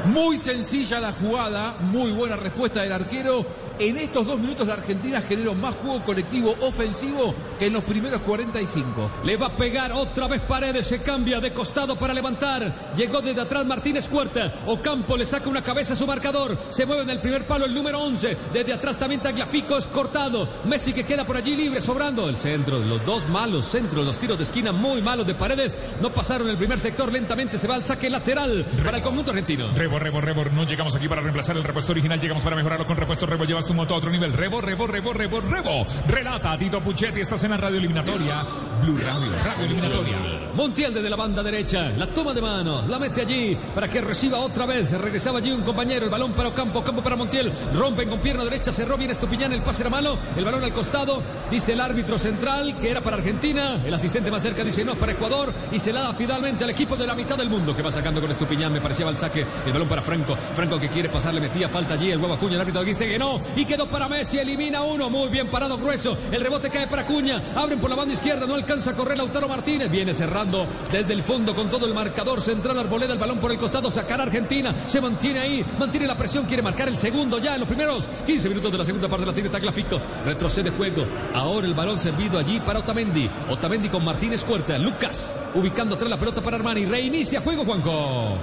[0.07, 3.68] Muy sencilla la jugada, muy buena respuesta del arquero.
[3.81, 8.21] En estos dos minutos la Argentina generó más juego colectivo ofensivo que en los primeros
[8.23, 9.11] 45.
[9.25, 12.93] Le va a pegar otra vez Paredes, se cambia de costado para levantar.
[12.97, 14.53] Llegó desde atrás Martínez Cuerta.
[14.67, 16.59] Ocampo le saca una cabeza a su marcador.
[16.71, 18.37] Se mueve en el primer palo el número 11.
[18.53, 20.49] Desde atrás también Tagliafico es cortado.
[20.65, 22.29] Messi que queda por allí libre, sobrando.
[22.29, 25.77] El centro, los dos malos centros, los tiros de esquina muy malos de Paredes.
[26.01, 29.73] No pasaron el primer sector, lentamente se va al saque lateral para el conjunto argentino.
[29.73, 32.97] Rebo, Rebo, Rebo, no llegamos aquí para reemplazar el repuesto original, llegamos para mejorarlo con
[32.97, 33.45] repuesto Rebo.
[33.45, 34.33] Llevas tu a otro nivel.
[34.33, 35.87] Rebo, rebo, rebo, rebo, rebo.
[36.07, 38.43] Relata Tito Puchetti, estás en la radio eliminatoria.
[38.83, 40.17] Blue Radio, radio eliminatoria.
[40.55, 44.39] Montiel desde la banda derecha, la toma de manos, la mete allí para que reciba
[44.39, 44.91] otra vez.
[44.93, 47.53] Regresaba allí un compañero, el balón para Ocampo, Campo para Montiel.
[47.75, 51.23] Rompen con pierna derecha, cerró bien Estupiñán, el pase era malo, el balón al costado.
[51.51, 53.83] Dice el árbitro central que era para Argentina.
[53.85, 56.71] El asistente más cerca dice no es para Ecuador y se la da finalmente al
[56.71, 58.73] equipo de la mitad del mundo que va sacando con Estupiñán.
[58.73, 60.37] Me parecía el saque, el balón para Franco.
[60.55, 62.11] Franco que quiere pasar, le metía falta allí.
[62.11, 64.39] El huevo Acuña, el árbitro dice que no y quedó para Messi.
[64.39, 66.17] Elimina uno, muy bien parado, grueso.
[66.31, 67.43] El rebote cae para Acuña.
[67.55, 69.91] Abren por la banda izquierda, no alcanza a correr Lautaro Martínez.
[69.91, 72.79] Viene cerrando desde el fondo con todo el marcador central.
[72.79, 74.75] Arboleda el balón por el costado, sacar Argentina.
[74.87, 78.47] Se mantiene ahí, mantiene la presión, quiere marcar el segundo ya en los primeros 15
[78.51, 79.25] minutos de la segunda parte.
[79.25, 79.99] La tiene Taclafico.
[80.23, 81.07] Retrocede juego.
[81.33, 83.31] Ahora el balón servido allí para Otamendi.
[83.49, 84.77] Otamendi con Martínez Puerta.
[84.77, 86.85] Lucas ubicando atrás la pelota para Armani.
[86.85, 88.39] Reinicia juego, Juanco.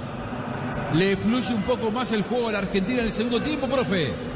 [0.92, 4.35] Le fluye un poco más el juego a la Argentina en el segundo tiempo, profe.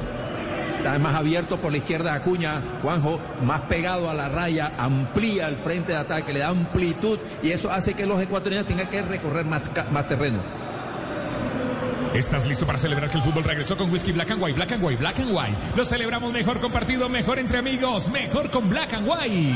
[0.80, 5.56] Está más abierto por la izquierda Acuña, Juanjo, más pegado a la raya, amplía el
[5.56, 9.44] frente de ataque, le da amplitud y eso hace que los ecuatorianos tengan que recorrer
[9.44, 9.60] más,
[9.92, 10.38] más terreno.
[12.14, 14.82] ¿Estás listo para celebrar que el fútbol regresó con whisky Black and White, Black and
[14.82, 15.56] White, Black and White?
[15.76, 19.54] Lo celebramos mejor compartido, mejor entre amigos, mejor con Black and White.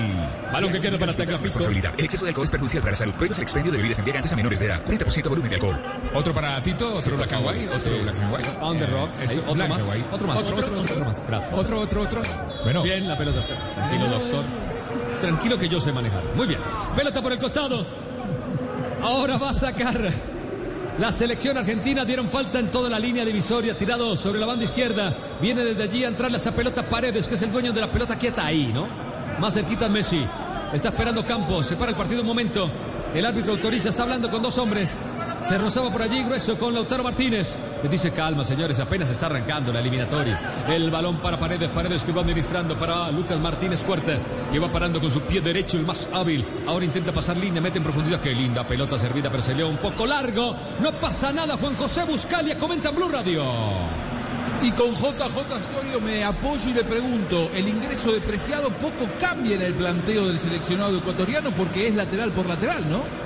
[0.53, 1.43] Balón que queda para Taclafico.
[1.43, 1.95] Responsabilidad.
[1.99, 3.15] El exceso de alcohol es perjudicial para la salud.
[3.15, 4.85] Prohíbes el expendio de bebidas embriagantes a menores de edad.
[4.87, 5.83] 40% volumen de alcohol.
[6.15, 8.49] Otro para Tito, otro Black and White, otro Black and White.
[8.61, 9.21] On the rocks.
[9.21, 9.81] Eh, Otro Black más.
[9.83, 10.07] and White.
[10.13, 10.39] Otro más.
[10.39, 11.27] Otro, otro, otro, otro más.
[11.27, 11.53] Gracias.
[11.59, 12.23] Otro, otro, otro.
[12.63, 13.41] Bueno, Bien la pelota.
[13.75, 14.45] Tranquilo, doctor.
[15.21, 16.23] Tranquilo que yo sé manejar.
[16.37, 16.61] Muy bien.
[16.95, 17.85] Pelota por el costado.
[19.03, 20.13] Ahora va a sacar.
[20.99, 25.13] La selección argentina dieron falta en toda la línea divisoria, tirado sobre la banda izquierda.
[25.41, 28.17] Viene desde allí a entrarle esa pelota Paredes, que es el dueño de la pelota
[28.17, 28.87] quieta ahí, ¿no?
[29.41, 30.25] Más cerquita Messi.
[30.73, 31.67] Está esperando Campos.
[31.67, 32.71] Se para el partido un momento.
[33.13, 34.97] El árbitro autoriza, está hablando con dos hombres.
[35.45, 37.59] Se rozaba por allí grueso con Lautaro Martínez.
[37.83, 40.65] Le dice calma, señores, apenas está arrancando la eliminatoria.
[40.67, 44.19] El balón para Paredes, Paredes que va administrando para Lucas Martínez Cuerta,
[44.51, 46.47] que va parando con su pie derecho, el más hábil.
[46.67, 48.23] Ahora intenta pasar línea, mete en profundidad.
[48.23, 50.57] Qué linda pelota servida, pero se un poco largo.
[50.81, 53.45] No pasa nada, Juan José Buscalia comenta en Blue Radio.
[54.63, 59.57] Y con JJ Osorio me apoyo y le pregunto, el ingreso de Preciado poco cambia
[59.57, 63.24] en el planteo del seleccionado ecuatoriano porque es lateral por lateral, ¿no?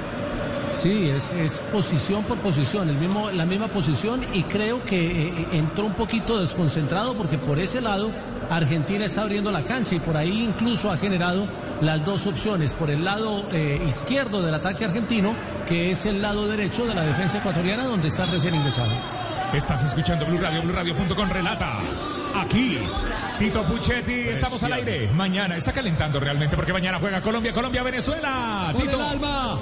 [0.71, 5.47] Sí, es, es posición por posición, el mismo, la misma posición y creo que eh,
[5.53, 8.11] entró un poquito desconcentrado porque por ese lado
[8.51, 11.47] Argentina está abriendo la cancha y por ahí incluso ha generado
[11.81, 15.35] las dos opciones, por el lado eh, izquierdo del ataque argentino,
[15.67, 18.93] que es el lado derecho de la defensa ecuatoriana donde está recién ingresado.
[19.53, 21.79] Estás escuchando Blue Radio, BlueRadio.com relata.
[22.37, 22.79] Aquí,
[23.39, 25.09] Tito Puchetti, estamos al aire.
[25.09, 28.69] Mañana está calentando realmente porque mañana juega Colombia, Colombia, Venezuela.
[28.73, 29.03] Con el Tito.
[29.03, 29.59] alma.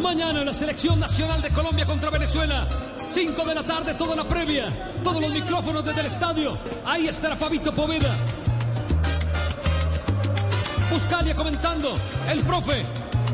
[0.00, 2.66] Mañana la selección nacional de Colombia contra Venezuela.
[3.12, 4.94] 5 de la tarde, toda la previa.
[5.04, 6.56] Todos los micrófonos desde el estadio.
[6.86, 8.08] Ahí estará Fabito Poveda.
[10.90, 11.96] Buscalia comentando.
[12.28, 12.82] El profe.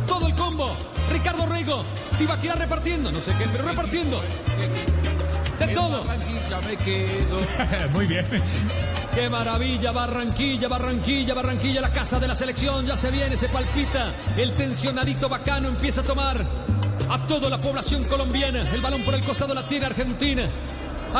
[0.08, 0.70] Todo el combo.
[1.12, 1.84] Ricardo Rego.
[2.18, 3.12] Tibaquirá repartiendo.
[3.12, 4.20] No sé qué, pero repartiendo.
[5.60, 6.04] De todo.
[7.94, 8.26] Muy bien.
[9.16, 9.92] ¡Qué maravilla!
[9.92, 12.84] Barranquilla, Barranquilla, Barranquilla, la casa de la selección.
[12.84, 14.12] Ya se viene, se palpita.
[14.36, 16.36] El tensionadito bacano empieza a tomar
[17.08, 18.70] a toda la población colombiana.
[18.74, 20.50] El balón por el costado la tiene Argentina.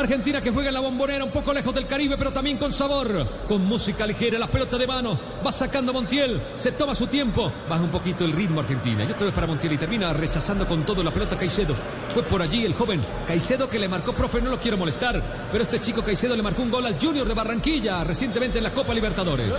[0.00, 3.26] Argentina que juega en la bombonera, un poco lejos del Caribe, pero también con sabor.
[3.48, 5.18] Con música ligera, la pelota de mano.
[5.44, 7.50] Va sacando Montiel, se toma su tiempo.
[7.68, 9.04] Baja un poquito el ritmo Argentina.
[9.04, 11.74] Y otra vez para Montiel y termina rechazando con todo la pelota Caicedo.
[12.12, 15.48] Fue por allí el joven Caicedo que le marcó, profe, no lo quiero molestar.
[15.50, 18.72] Pero este chico Caicedo le marcó un gol al Junior de Barranquilla recientemente en la
[18.72, 19.52] Copa Libertadores.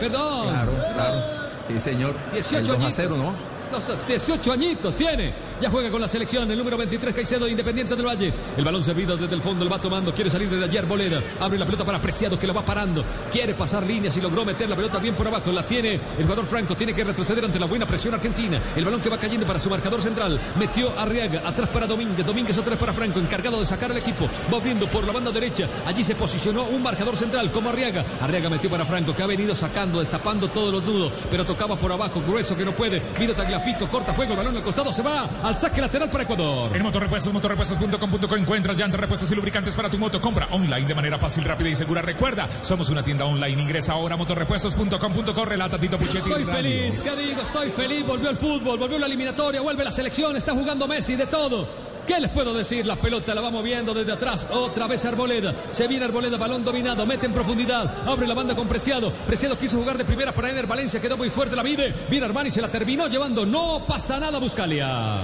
[0.00, 0.48] Perdón.
[0.48, 1.22] Claro, claro.
[1.68, 2.16] Sí, señor.
[2.32, 2.94] 18 el 2 a añitos.
[2.96, 3.58] 0, ¿no?
[3.70, 5.47] Los 18 añitos tiene.
[5.60, 6.48] Ya juega con la selección.
[6.52, 8.32] El número 23, Caicedo, Independiente del Valle.
[8.56, 9.64] El balón servido desde el fondo.
[9.64, 10.14] El va tomando.
[10.14, 10.86] Quiere salir desde ayer.
[10.86, 11.20] Bolera.
[11.40, 13.04] Abre la pelota para Preciado que lo va parando.
[13.32, 15.50] Quiere pasar líneas y logró meter la pelota bien por abajo.
[15.50, 16.76] La tiene el jugador Franco.
[16.76, 18.62] Tiene que retroceder ante la buena presión argentina.
[18.76, 20.40] El balón que va cayendo para su marcador central.
[20.56, 21.42] Metió Arriaga.
[21.44, 22.24] Atrás para Domínguez.
[22.24, 23.18] Domínguez vez para Franco.
[23.18, 24.30] Encargado de sacar al equipo.
[24.52, 25.68] Va abriendo por la banda derecha.
[25.86, 28.04] Allí se posicionó un marcador central como Arriaga.
[28.20, 31.12] Arriaga metió para Franco que ha venido sacando, destapando todos los nudos.
[31.28, 32.22] Pero tocaba por abajo.
[32.22, 33.02] Grueso que no puede.
[33.18, 33.88] Vino Tagliafico.
[33.88, 34.34] Corta juego.
[34.34, 34.92] El balón al costado.
[34.92, 36.76] Se va al saque lateral para Ecuador.
[36.76, 40.20] En Motorrepuestos, motorrepuestos.com.co encuentras llantas, repuestos y lubricantes para tu moto.
[40.20, 42.02] Compra online de manera fácil, rápida y segura.
[42.02, 43.62] Recuerda, somos una tienda online.
[43.62, 45.44] Ingresa ahora a motorrepuestos.com.co.
[45.44, 46.18] Relata Tito Puchetti.
[46.18, 47.40] Estoy feliz, ¿qué digo?
[47.40, 48.06] Estoy feliz.
[48.06, 51.87] Volvió el fútbol, volvió la eliminatoria, vuelve la selección, está jugando Messi de todo.
[52.08, 52.86] ¿Qué les puedo decir?
[52.86, 54.46] La pelota la va moviendo desde atrás.
[54.50, 55.54] Otra vez Arboleda.
[55.72, 57.04] Se viene Arboleda, balón dominado.
[57.04, 58.08] Mete en profundidad.
[58.08, 59.12] Abre la banda con Preciado.
[59.12, 61.02] Preciado quiso jugar de primera para Ener Valencia.
[61.02, 61.94] Quedó muy fuerte la vide.
[62.08, 63.44] Viene Armani, se la terminó llevando.
[63.44, 65.18] No pasa nada, Buscalia.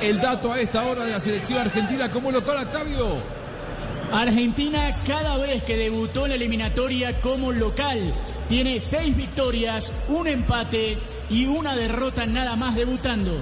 [0.00, 3.40] El dato a esta hora de la selección argentina como local, Octavio.
[4.12, 8.14] Argentina cada vez que debutó en la eliminatoria como local
[8.48, 13.40] tiene seis victorias, un empate y una derrota nada más debutando.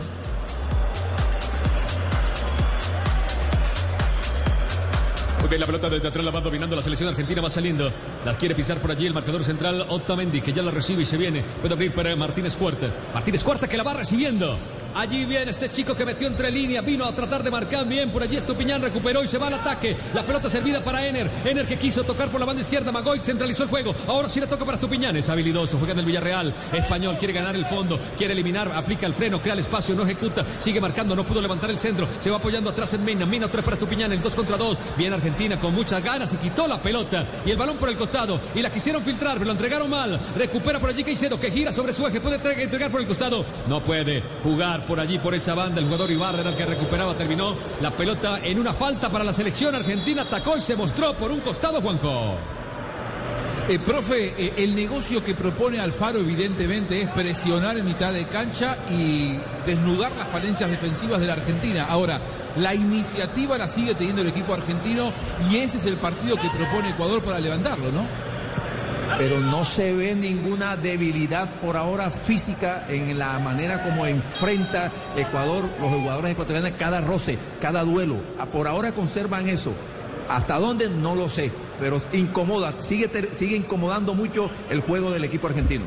[5.44, 7.92] Ok, la pelota desde atrás la va dominando la selección argentina, va saliendo.
[8.24, 11.16] La quiere pisar por allí el marcador central Otamendi, que ya la recibe y se
[11.16, 11.44] viene.
[11.60, 12.92] Puede abrir para Martínez Cuarta.
[13.14, 14.58] Martínez Cuarta que la va recibiendo.
[14.94, 18.10] Allí viene este chico que metió entre líneas, vino a tratar de marcar bien.
[18.10, 19.96] Por allí Estupiñán recuperó y se va al ataque.
[20.14, 21.30] La pelota servida para Ener.
[21.44, 22.90] Ener que quiso tocar por la banda izquierda.
[22.90, 23.94] Magoy centralizó el juego.
[24.06, 25.16] Ahora sí le toca para Estupiñán.
[25.16, 25.78] Es habilidoso.
[25.78, 26.54] Juega en el Villarreal.
[26.72, 27.98] Español quiere ganar el fondo.
[28.16, 28.72] Quiere eliminar.
[28.74, 29.40] Aplica el freno.
[29.40, 29.94] Crea el espacio.
[29.94, 30.44] No ejecuta.
[30.58, 31.14] Sigue marcando.
[31.14, 32.08] No pudo levantar el centro.
[32.18, 33.24] Se va apoyando atrás en Mina.
[33.26, 34.10] Mina otra para Estupiñán.
[34.12, 34.78] El 2 contra 2.
[34.96, 37.24] Viene Argentina con muchas ganas y quitó la pelota.
[37.46, 38.40] Y el balón por el costado.
[38.54, 40.18] Y la quisieron filtrar, pero lo entregaron mal.
[40.34, 42.20] Recupera por allí Caicedo que gira sobre su eje.
[42.20, 43.44] Puede entre- entregar por el costado.
[43.68, 45.80] No puede jugar por allí, por esa banda.
[45.80, 47.16] El jugador Ibarra era el que recuperaba.
[47.16, 50.22] Terminó la pelota en una falta para la selección argentina.
[50.22, 52.36] Atacó y se mostró por un costado, Juanjo.
[53.68, 58.78] Eh, profe, eh, el negocio que propone Alfaro evidentemente es presionar en mitad de cancha
[58.90, 61.84] y desnudar las falencias defensivas de la Argentina.
[61.84, 62.18] Ahora,
[62.56, 65.12] la iniciativa la sigue teniendo el equipo argentino
[65.50, 68.27] y ese es el partido que propone Ecuador para levantarlo, ¿no?
[69.16, 75.68] Pero no se ve ninguna debilidad por ahora física en la manera como enfrenta Ecuador,
[75.80, 78.16] los jugadores ecuatorianos, cada roce, cada duelo.
[78.38, 79.72] Ah, Por ahora conservan eso.
[80.28, 80.90] ¿Hasta dónde?
[80.90, 81.50] No lo sé,
[81.80, 85.86] pero incomoda, sigue, sigue incomodando mucho el juego del equipo argentino.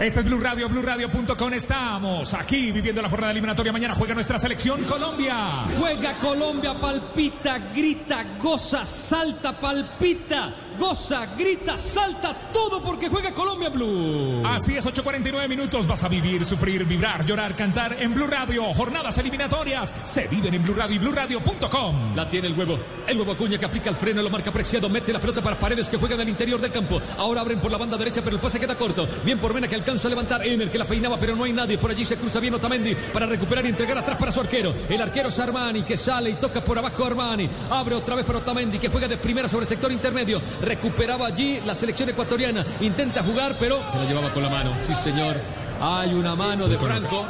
[0.00, 1.52] Este es Blue Radio, BlueRadio.com.
[1.52, 3.72] Estamos aquí viviendo la jornada eliminatoria.
[3.72, 5.64] Mañana juega nuestra selección Colombia.
[5.78, 14.42] Juega Colombia, palpita, grita, goza, salta, palpita, goza, grita, salta, todo porque juega Colombia Blue.
[14.46, 15.86] Así es, 8.49 minutos.
[15.86, 18.72] Vas a vivir, sufrir, vibrar, llorar, cantar en Blue Radio.
[18.74, 22.14] Jornadas eliminatorias se viven en Blue Radio y BlueRadio.com.
[22.14, 22.78] La tiene el huevo.
[23.06, 25.88] El huevo Acuña que aplica el freno, lo marca Preciado, mete la pelota para Paredes
[25.88, 27.00] que juega en el interior del campo.
[27.18, 29.08] Ahora abren por la banda derecha, pero el pase queda corto.
[29.24, 30.46] Bien por Mena que alcanza a levantar.
[30.46, 31.78] Ener que la peinaba, pero no hay nadie.
[31.78, 34.74] Por allí se cruza bien Otamendi para recuperar y entregar atrás para su arquero.
[34.88, 37.48] El arquero es Armani que sale y toca por abajo Armani.
[37.70, 40.40] Abre otra vez para Otamendi que juega de primera sobre el sector intermedio.
[40.62, 42.64] Recuperaba allí la selección ecuatoriana.
[42.80, 44.76] Intenta jugar, pero se la llevaba con la mano.
[44.86, 45.40] Sí, señor.
[45.80, 47.26] Hay una mano de Franco.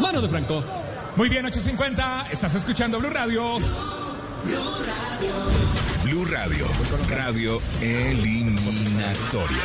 [0.00, 0.64] Mano de Franco.
[1.14, 2.30] Muy bien, 8.50.
[2.30, 3.58] Estás escuchando Blue Radio.
[6.04, 6.66] Blue Radio,
[7.08, 9.62] radio eliminatoria.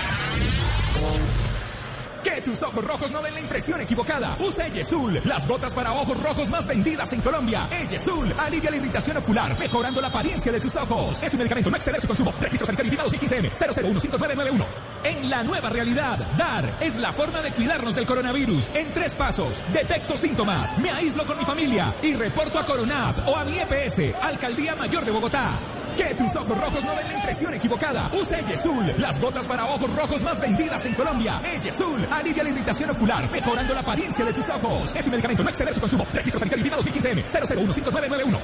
[2.44, 4.38] Tus ojos rojos no den la impresión equivocada.
[4.40, 7.68] Usa Eyesul, las gotas para ojos rojos más vendidas en Colombia.
[7.72, 11.22] Eyesul alivia la irritación ocular, mejorando la apariencia de tus ojos.
[11.24, 12.34] Es un medicamento, no exceder su consumo.
[12.40, 14.66] Registro sanitario INVIMA 2015M 0015991.
[15.04, 18.72] En la nueva realidad, DAR es la forma de cuidarnos del coronavirus.
[18.76, 23.36] En tres pasos, detecto síntomas, me aíslo con mi familia y reporto a Coronab o
[23.36, 25.77] a mi EPS, Alcaldía Mayor de Bogotá.
[25.98, 28.10] Que tus ojos rojos no den la impresión equivocada.
[28.14, 31.42] Usa Eyesul, las gotas para ojos rojos más vendidas en Colombia.
[31.44, 34.96] Eyesul alivia la irritación ocular, mejorando la apariencia de tus ojos.
[34.96, 36.06] Es un medicamento, no exceder su consumo.
[36.14, 38.40] Registro sanitario INVIMA 2015M 0015991.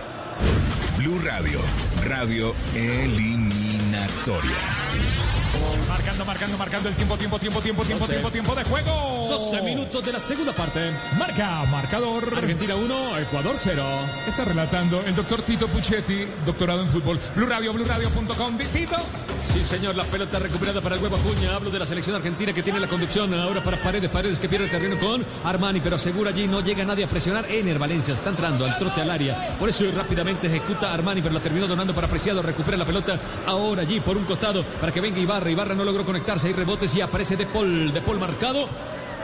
[0.97, 1.59] Blue Radio,
[2.07, 4.82] radio eliminatoria.
[5.93, 9.27] Marcando, marcando, marcando el tiempo, tiempo, tiempo, tiempo, tiempo, tiempo, tiempo de juego.
[9.29, 10.91] 12 minutos de la segunda parte.
[11.19, 12.33] Marca, marcador.
[12.35, 13.83] Argentina 1, Ecuador 0.
[14.27, 17.19] Está relatando el doctor Tito Puchetti, doctorado en fútbol.
[17.35, 18.57] Blue Radio, BlueRadio.com.
[18.73, 18.95] Tito.
[19.53, 21.55] Sí, señor, la pelota recuperada para el huevo Acuña.
[21.55, 24.09] Hablo de la selección argentina que tiene la conducción ahora para Paredes.
[24.09, 27.45] Paredes que pierde terreno con Armani, pero asegura allí no llega nadie a presionar.
[27.51, 29.55] Ener Valencia está entrando al trote al área.
[29.59, 32.41] Por eso rápidamente ejecuta Armani, pero la terminó donando para Preciado.
[32.41, 35.51] Recupera la pelota ahora allí por un costado para que venga Ibarra.
[35.51, 36.47] Ibarra no logró conectarse.
[36.47, 37.93] Hay rebotes y aparece De Paul.
[37.93, 38.67] De Paul marcado.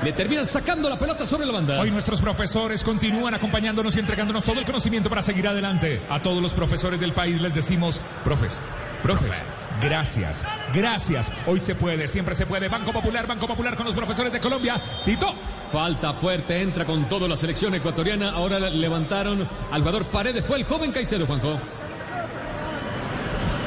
[0.02, 1.80] Le terminan sacando la pelota sobre la banda.
[1.80, 6.02] Hoy nuestros profesores continúan acompañándonos y entregándonos todo el conocimiento para seguir adelante.
[6.10, 8.62] A todos los profesores del país les decimos, profes,
[9.04, 9.46] profes,
[9.82, 11.30] gracias, gracias.
[11.48, 12.70] Hoy se puede, siempre se puede.
[12.70, 14.82] Banco Popular, Banco Popular con los profesores de Colombia.
[15.04, 15.34] Tito.
[15.70, 18.32] Falta fuerte, entra con todo la selección ecuatoriana.
[18.32, 20.46] Ahora levantaron al jugador Paredes.
[20.46, 21.60] Fue el joven Caicedo, Juanjo.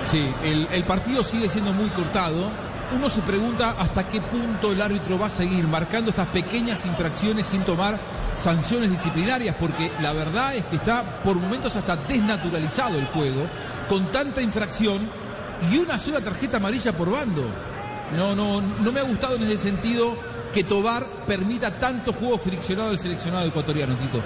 [0.03, 2.51] Sí, el, el partido sigue siendo muy cortado.
[2.95, 7.47] Uno se pregunta hasta qué punto el árbitro va a seguir marcando estas pequeñas infracciones
[7.47, 7.99] sin tomar
[8.35, 13.49] sanciones disciplinarias, porque la verdad es que está por momentos hasta desnaturalizado el juego,
[13.89, 15.09] con tanta infracción
[15.71, 17.43] y una sola tarjeta amarilla por bando.
[18.17, 20.17] No, no, no me ha gustado en ese sentido
[20.53, 24.23] que Tobar permita tanto juego friccionado del seleccionado ecuatoriano, Tito.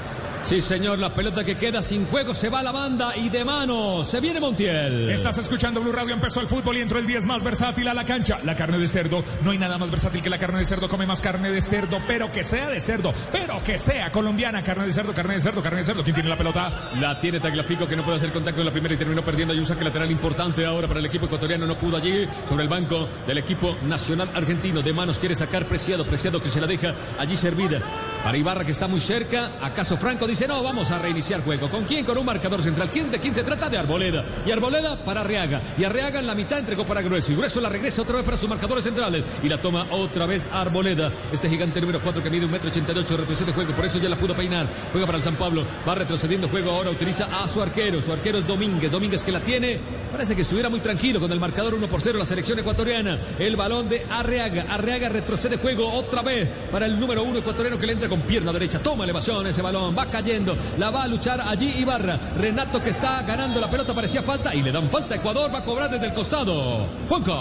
[0.47, 3.45] Sí, señor, la pelota que queda sin juego se va a la banda y de
[3.45, 5.11] mano se viene Montiel.
[5.11, 8.05] Estás escuchando Blue Radio, empezó el fútbol y entró el 10 más versátil a la
[8.05, 8.39] cancha.
[8.45, 11.05] La carne de cerdo, no hay nada más versátil que la carne de cerdo, come
[11.05, 14.93] más carne de cerdo, pero que sea de cerdo, pero que sea colombiana, carne de
[14.93, 16.05] cerdo, carne de cerdo, carne de cerdo.
[16.05, 16.91] ¿Quién tiene la pelota?
[17.01, 19.53] La tiene Tagliafico que no puede hacer contacto en la primera y terminó perdiendo.
[19.53, 21.67] Hay un saque lateral importante ahora para el equipo ecuatoriano.
[21.67, 24.81] No pudo allí sobre el banco del equipo nacional argentino.
[24.81, 26.07] De manos quiere sacar Preciado.
[26.07, 28.06] Preciado que se la deja allí servida.
[28.27, 29.53] Para Ibarra que está muy cerca.
[29.63, 30.61] ¿Acaso Franco dice no?
[30.61, 31.71] Vamos a reiniciar juego.
[31.71, 32.05] ¿Con quién?
[32.05, 32.91] Con un marcador central.
[32.91, 33.69] ¿Quién de quién se trata?
[33.69, 34.25] De Arboleda.
[34.45, 35.63] Y Arboleda para Arriaga.
[35.79, 37.31] Y Arriaga en la mitad entregó para Grueso.
[37.31, 39.23] Y Grueso la regresa otra vez para sus marcadores centrales.
[39.45, 41.13] Y la toma otra vez Arboleda.
[41.31, 43.77] Este gigante número 4 que mide un metro ochenta y ocho retrocede juego.
[43.77, 44.69] Por eso ya la pudo peinar.
[44.91, 45.65] Juega para el San Pablo.
[45.89, 46.91] Va retrocediendo juego ahora.
[46.91, 48.03] Utiliza a su arquero.
[48.03, 48.91] Su arquero es Domínguez.
[48.91, 49.79] Domínguez que la tiene.
[50.11, 53.21] Parece que estuviera muy tranquilo con el marcador 1 por 0 la selección ecuatoriana.
[53.39, 54.67] El balón de Arreaga.
[54.69, 58.53] Arreaga retrocede juego otra vez para el número 1 ecuatoriano que le entra con pierna
[58.53, 58.83] derecha.
[58.83, 59.97] Toma elevación ese balón.
[59.97, 60.57] Va cayendo.
[60.79, 62.19] La va a luchar allí Ibarra.
[62.37, 63.95] Renato que está ganando la pelota.
[63.95, 65.53] Parecía falta y le dan falta a Ecuador.
[65.53, 66.89] Va a cobrar desde el costado.
[67.09, 67.33] Juanca.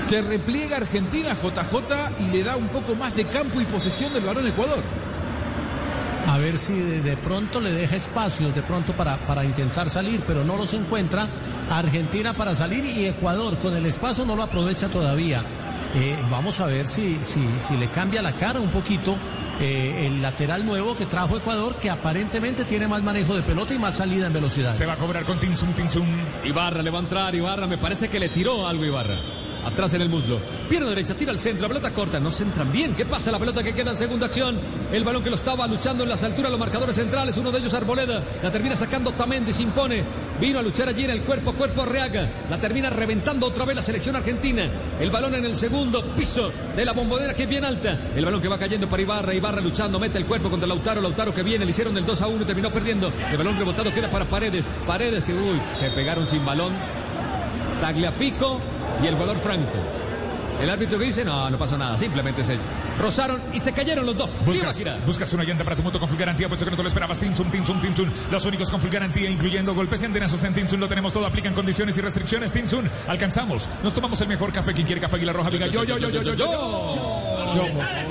[0.00, 4.24] Se repliega Argentina JJ y le da un poco más de campo y posesión del
[4.24, 4.82] balón Ecuador.
[6.26, 10.42] A ver si de pronto le deja espacios de pronto para, para intentar salir, pero
[10.42, 11.28] no los encuentra.
[11.70, 15.44] Argentina para salir y Ecuador con el espacio no lo aprovecha todavía.
[15.94, 19.16] Eh, vamos a ver si, si, si le cambia la cara un poquito
[19.60, 23.78] eh, el lateral nuevo que trajo Ecuador, que aparentemente tiene más manejo de pelota y
[23.78, 24.72] más salida en velocidad.
[24.72, 26.06] Se va a cobrar con Tinsum, Tinsum.
[26.44, 27.34] Ibarra le va a entrar.
[27.34, 29.16] Ibarra me parece que le tiró algo Ibarra.
[29.64, 30.40] Atrás en el muslo.
[30.68, 32.20] Pierna derecha, tira al centro, la pelota corta.
[32.20, 32.94] No centran bien.
[32.94, 33.32] ¿Qué pasa?
[33.32, 34.60] La pelota que queda en segunda acción.
[34.92, 37.36] El balón que lo estaba luchando en las alturas, los marcadores centrales.
[37.36, 38.22] Uno de ellos Arboleda.
[38.42, 40.04] La termina sacando Tamendi, se impone.
[40.40, 42.46] Vino a luchar allí en el cuerpo cuerpo Arreaga.
[42.50, 44.68] La termina reventando otra vez la selección argentina.
[45.00, 48.12] El balón en el segundo piso de la bombonera que es bien alta.
[48.14, 49.34] El balón que va cayendo para Ibarra.
[49.34, 51.00] Ibarra luchando, mete el cuerpo contra Lautaro.
[51.00, 53.12] Lautaro que viene, le hicieron el 2 a 1 y terminó perdiendo.
[53.30, 54.66] El balón rebotado queda para Paredes.
[54.86, 56.72] Paredes que, uy, se pegaron sin balón.
[57.80, 58.60] Tagliafico
[59.02, 59.78] y el jugador Franco.
[60.60, 62.56] El árbitro que dice, no, no pasó nada, simplemente se
[62.98, 64.30] rozaron y se cayeron los dos.
[64.46, 66.88] Buscas, buscas una llanta para tu moto con full garantía, puesto que no te lo
[66.88, 67.18] esperabas.
[67.18, 68.08] Tinsum, Tinsum, Tinsum.
[68.30, 70.78] Los únicos con full garantía, incluyendo golpes y andenazos en Tinsum.
[70.78, 72.52] Lo tenemos todo, aplican condiciones y restricciones.
[72.52, 73.68] Tinsum, alcanzamos.
[73.82, 74.72] Nos tomamos el mejor café.
[74.72, 76.46] Quien quiere café Aguilar Roja, diga yo, yo, yo, yo, yo, yo.
[77.36, 78.06] Pa' pensar,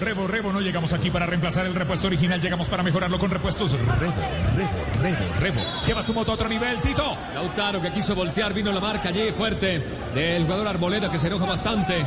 [0.00, 3.72] Rebo, Rebo, no llegamos aquí para reemplazar el repuesto original, llegamos para mejorarlo con repuestos
[3.72, 4.14] Rebo,
[4.56, 5.60] Rebo, Rebo, Rebo.
[5.86, 7.16] Llevas tu moto a otro nivel, Tito.
[7.34, 9.82] Lautaro que quiso voltear, vino la marca allí fuerte
[10.14, 12.04] del jugador Arboleda que se enoja bastante.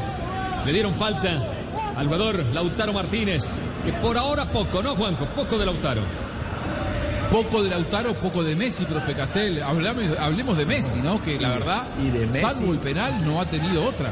[0.66, 1.30] Le dieron falta
[1.96, 3.44] al jugador Lautaro Martínez,
[3.84, 5.26] que por ahora poco, ¿no, Juanco?
[5.36, 6.04] Poco de Lautaro.
[7.32, 9.62] Poco de Lautaro, poco de Messi, profe Castel.
[9.62, 11.22] Hablamos, hablemos de Messi, ¿no?
[11.24, 12.40] Que la verdad, y de Messi.
[12.42, 14.12] salvo el penal, no ha tenido otra.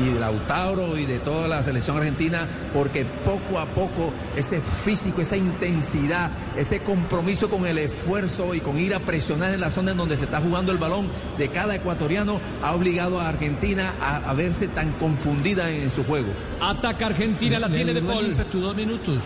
[0.00, 5.20] Y de Lautaro y de toda la selección argentina, porque poco a poco ese físico,
[5.22, 9.92] esa intensidad, ese compromiso con el esfuerzo y con ir a presionar en la zona
[9.92, 14.16] en donde se está jugando el balón de cada ecuatoriano ha obligado a Argentina a,
[14.16, 16.32] a verse tan confundida en su juego.
[16.60, 18.36] Ataca Argentina, la tiene de Paul.
[18.52, 19.24] dos minutos.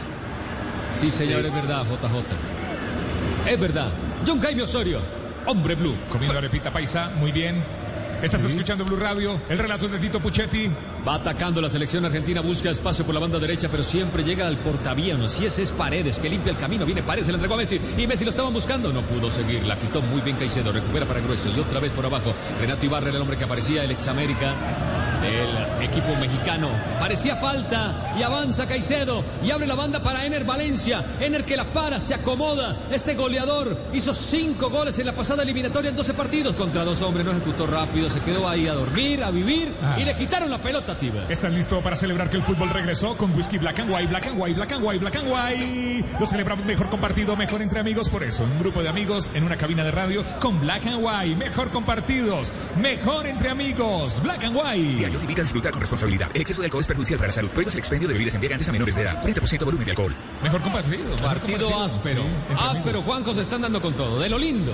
[0.94, 3.50] Sí, señor, es verdad, JJ.
[3.50, 3.92] Es verdad.
[4.26, 5.00] John Jaime Osorio,
[5.46, 5.96] hombre blue.
[6.08, 7.83] Comiendo arepita paisa, muy bien.
[8.22, 10.70] Estás escuchando Blue Radio, el relato de Tito Puchetti.
[11.06, 14.58] Va atacando la selección argentina, busca espacio por la banda derecha, pero siempre llega al
[14.58, 15.32] portaaviones.
[15.32, 17.80] Si ese es Paredes, que limpia el camino, viene Paredes, se la entregó a Messi.
[17.98, 19.64] Y Messi lo estaban buscando, no pudo seguir.
[19.64, 22.34] La quitó muy bien Caicedo, recupera para Grueso y otra vez por abajo.
[22.58, 26.68] Renato Ibarra era el hombre que aparecía, el ex América del equipo mexicano.
[26.98, 31.04] Parecía falta y avanza Caicedo y abre la banda para Ener Valencia.
[31.20, 32.76] Ener que la para, se acomoda.
[32.90, 37.24] Este goleador hizo cinco goles en la pasada eliminatoria en 12 partidos contra dos hombres.
[37.24, 39.96] No ejecutó rápido, se quedó ahí a dormir, a vivir Ah.
[39.98, 41.24] y le quitaron la pelota, Tiba.
[41.28, 44.40] ¿Estás listo para celebrar que el fútbol regresó con whisky Black and White, Black and
[44.40, 46.04] White, Black and White, Black and White?
[46.20, 49.56] Lo celebramos mejor compartido, mejor entre amigos, por eso, un grupo de amigos en una
[49.56, 55.13] cabina de radio con Black and White, mejor compartidos, mejor entre amigos, Black and White.
[55.18, 56.30] Te invita a disfrutar con responsabilidad.
[56.34, 57.50] El exceso de alcohol es perjudicial para la salud.
[57.50, 59.22] Prohíbas el expendio de bebidas embriagantes a menores de edad.
[59.22, 60.16] 40% volumen de alcohol.
[60.42, 61.04] Mejor compartido.
[61.04, 62.22] mejor Partido compartido, áspero.
[62.22, 63.02] sí, áspero.
[63.02, 64.20] Juanjo se están dando con todo.
[64.20, 64.72] De lo lindo.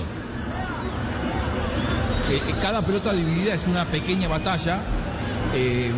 [2.29, 4.79] Eh, eh, cada pelota dividida es una pequeña batalla.
[5.53, 5.91] Eh,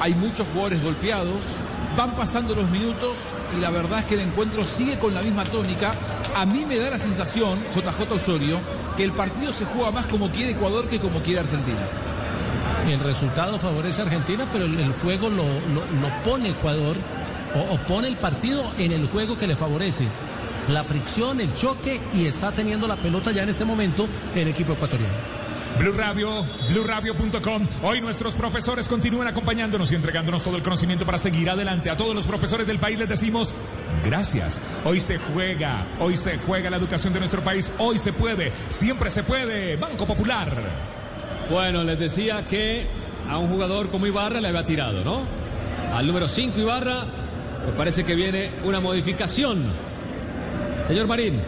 [0.00, 1.56] hay muchos jugadores golpeados.
[1.96, 5.44] Van pasando los minutos y la verdad es que el encuentro sigue con la misma
[5.44, 5.94] tónica.
[6.34, 8.60] A mí me da la sensación, JJ Osorio,
[8.96, 12.05] que el partido se juega más como quiere Ecuador que como quiere Argentina.
[12.86, 16.96] El resultado favorece a Argentina, pero el, juego lo, lo- lo pone Ecuador
[17.54, 20.06] o, o pone el partido en el juego que le favorece.
[20.68, 24.72] La fricción, el choque y está teniendo la pelota ya en este momento el equipo
[24.74, 25.14] ecuatoriano.
[25.78, 27.68] Blue Radio, BlueRadio.com.
[27.82, 31.90] Hoy nuestros profesores continúan acompañándonos y entregándonos todo el conocimiento para seguir adelante.
[31.90, 33.52] A todos los profesores del país les decimos
[34.02, 34.58] gracias.
[34.84, 37.70] Hoy se juega, hoy se juega la educación de nuestro país.
[37.78, 39.76] Hoy se puede, siempre se puede.
[39.76, 40.85] Banco Popular.
[41.50, 42.86] Bueno, les decía que
[43.28, 45.22] a un jugador como Ibarra le había tirado, ¿no?
[45.94, 47.04] Al número 5 Ibarra,
[47.64, 49.64] me parece que viene una modificación.
[50.88, 51.40] Señor Marín.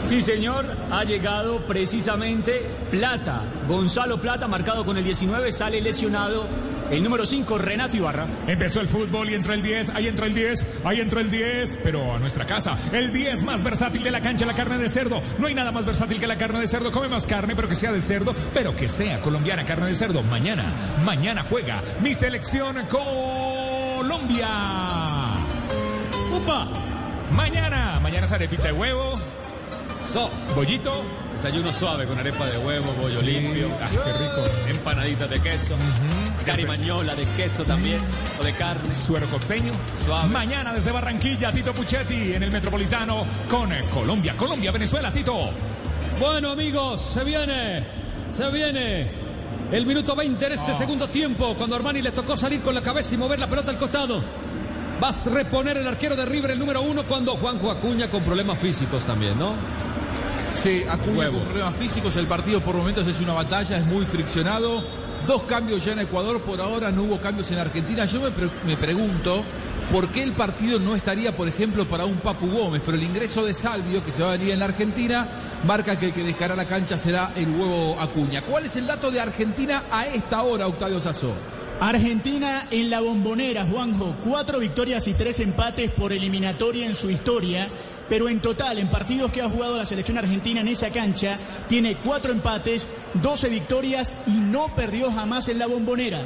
[0.00, 3.42] Sí, señor, ha llegado precisamente Plata.
[3.68, 6.46] Gonzalo Plata, marcado con el 19, sale lesionado.
[6.94, 8.26] El número 5, Renato Ibarra.
[8.46, 11.80] Empezó el fútbol y entró el 10, ahí entró el 10, ahí entró el 10,
[11.82, 12.78] pero a nuestra casa.
[12.92, 15.20] El 10 más versátil de la cancha, la carne de cerdo.
[15.38, 16.92] No hay nada más versátil que la carne de cerdo.
[16.92, 20.22] Come más carne, pero que sea de cerdo, pero que sea colombiana carne de cerdo.
[20.22, 20.72] Mañana,
[21.04, 24.48] mañana juega mi selección Colombia.
[26.32, 26.68] ¡Upa!
[27.32, 29.14] Mañana, mañana es arepita de huevo,
[30.12, 30.92] So, bollito.
[31.32, 33.26] desayuno suave con arepa de huevo, bollo Sí.
[33.26, 33.68] limpio.
[33.82, 34.44] Ah, qué rico.
[34.68, 35.74] Empanaditas de queso.
[36.44, 37.98] Carimañola de queso también.
[38.40, 38.92] O de carne.
[38.94, 39.72] Suero costeño.
[40.04, 40.28] Suave.
[40.28, 45.50] Mañana desde Barranquilla, Tito Puchetti en el Metropolitano con eh, Colombia, Colombia, Venezuela, Tito.
[46.20, 47.84] Bueno, amigos, se viene.
[48.36, 49.10] Se viene.
[49.72, 50.78] El minuto 20 en este Ah.
[50.78, 53.78] segundo tiempo, cuando Armani le tocó salir con la cabeza y mover la pelota al
[53.78, 54.22] costado.
[55.00, 58.58] Vas a reponer el arquero de River, el número uno, cuando Juanjo Acuña con problemas
[58.58, 59.54] físicos también, ¿no?
[60.54, 61.38] Sí, Acuña Huevo.
[61.38, 62.14] con problemas físicos.
[62.16, 64.84] El partido por momentos es una batalla, es muy friccionado.
[65.26, 68.04] Dos cambios ya en Ecuador, por ahora no hubo cambios en Argentina.
[68.04, 69.42] Yo me, pre- me pregunto
[69.90, 73.44] por qué el partido no estaría, por ejemplo, para un Papu Gómez, pero el ingreso
[73.44, 76.54] de Salvio, que se va a venir en la Argentina, marca que el que dejará
[76.56, 78.42] la cancha será el huevo Acuña.
[78.42, 81.32] ¿Cuál es el dato de Argentina a esta hora, Octavio Sazó?
[81.80, 84.16] Argentina en la bombonera, Juanjo.
[84.24, 87.68] Cuatro victorias y tres empates por eliminatoria en su historia.
[88.08, 91.38] Pero en total, en partidos que ha jugado la selección argentina en esa cancha,
[91.68, 96.22] tiene cuatro empates, 12 victorias y no perdió jamás en la bombonera.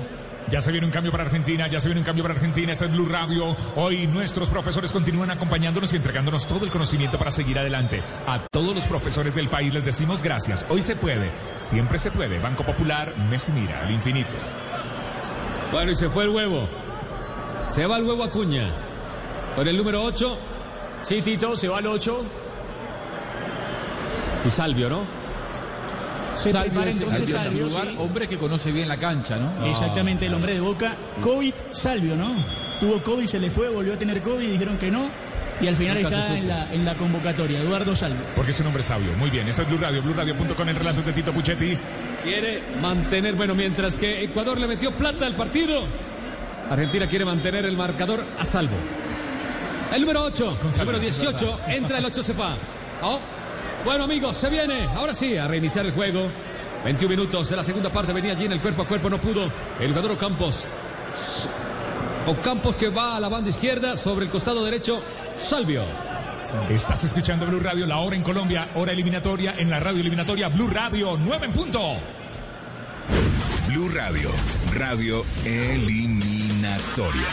[0.51, 2.72] Ya se viene un cambio para Argentina, ya se viene un cambio para Argentina.
[2.72, 3.55] Este es Blue Radio.
[3.76, 8.03] Hoy nuestros profesores continúan acompañándonos y entregándonos todo el conocimiento para seguir adelante.
[8.26, 10.64] A todos los profesores del país les decimos gracias.
[10.70, 12.39] Hoy se puede, siempre se puede.
[12.39, 14.37] Banco Popular, Messi mira al infinito.
[15.70, 16.66] Bueno, y se fue el huevo.
[17.68, 18.74] Se va el huevo Acuña.
[19.55, 20.39] Con el número 8
[21.03, 22.24] Sí, Tito, se va al 8.
[24.44, 25.03] y Salvio, ¿no?
[26.34, 27.96] Se prepara es- entonces Salvio, lugar, sí.
[27.99, 29.66] hombre que conoce bien la cancha, ¿no?
[29.66, 30.96] Exactamente, el hombre de Boca.
[31.20, 32.34] COVID, Salvio, ¿no?
[32.80, 35.11] Tuvo COVID, se le fue, volvió a tener COVID, dijeron que no.
[35.61, 38.20] Y al final Nunca está en la, en la convocatoria, Eduardo Salvio.
[38.36, 39.12] Porque es un hombre sabio.
[39.16, 41.76] Muy bien, este es Blue Radio, BlueRadio.com, el relato de Tito Puchetti.
[42.22, 45.82] Quiere mantener, bueno, mientras que Ecuador le metió plata al partido,
[46.70, 48.76] Argentina quiere mantener el marcador a salvo.
[49.93, 52.57] El número 8, Con el número 18, entra el 8 se va.
[53.03, 53.20] Oh.
[53.84, 56.30] Bueno, amigos, se viene, ahora sí, a reiniciar el juego.
[56.84, 59.51] 21 minutos de la segunda parte, venía allí en el cuerpo a cuerpo, no pudo.
[59.80, 60.64] El jugador Ocampos.
[62.26, 65.03] Ocampos que va a la banda izquierda, sobre el costado derecho,
[65.39, 65.84] Salvio.
[66.68, 70.68] Estás escuchando Blue Radio, la hora en Colombia, hora eliminatoria en la radio eliminatoria Blue
[70.68, 71.97] Radio, 9 en punto.
[73.68, 74.30] Blue Radio,
[74.74, 77.26] radio eliminatoria.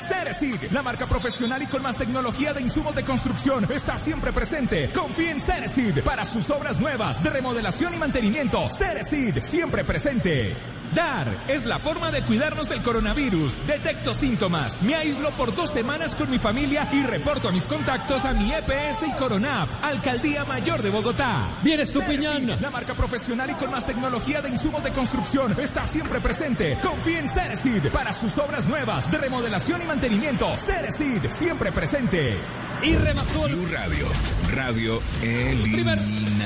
[0.00, 4.90] Ceresid, la marca profesional y con más tecnología de insumos de construcción, está siempre presente.
[4.92, 8.70] Confíe en Ceresid para sus obras nuevas de remodelación y mantenimiento.
[8.70, 10.75] Ceresid, siempre presente.
[10.96, 13.66] Dar es la forma de cuidarnos del coronavirus.
[13.66, 14.80] Detecto síntomas.
[14.80, 18.50] Me aíslo por dos semanas con mi familia y reporto a mis contactos a mi
[18.50, 21.58] EPS y Coronap, Alcaldía Mayor de Bogotá.
[21.62, 22.62] Viene Ceresid, Estupiñán.
[22.62, 26.78] la marca profesional y con más tecnología de insumos de construcción está siempre presente.
[26.80, 30.48] Confíe en Ceresid para sus obras nuevas de remodelación y mantenimiento.
[30.58, 32.40] Ceresid, siempre presente.
[32.82, 34.06] Y remató el Radio,
[34.54, 34.98] radio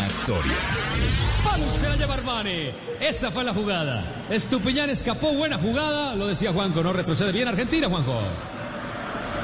[0.00, 0.56] eliminatoria.
[1.98, 2.72] Lleva Armani.
[2.98, 4.24] Esa fue la jugada.
[4.30, 6.14] Estupiñán escapó, buena jugada.
[6.14, 8.22] Lo decía Juanco, no retrocede bien Argentina, Juanjo.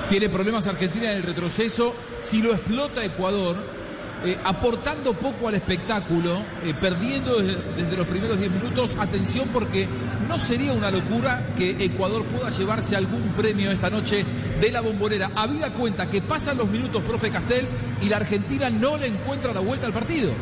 [0.08, 1.94] Tiene problemas Argentina en el retroceso.
[2.22, 3.56] Si lo explota Ecuador,
[4.24, 9.86] eh, aportando poco al espectáculo, eh, perdiendo desde, los primeros 10 minutos, atención porque
[10.26, 14.24] no sería una locura que Ecuador pueda llevarse algún premio esta noche
[14.60, 15.30] de la bombonera.
[15.36, 17.68] Habida cuenta que pasan los minutos, profe Castel,
[18.00, 20.32] y la Argentina no le encuentra la vuelta al partido.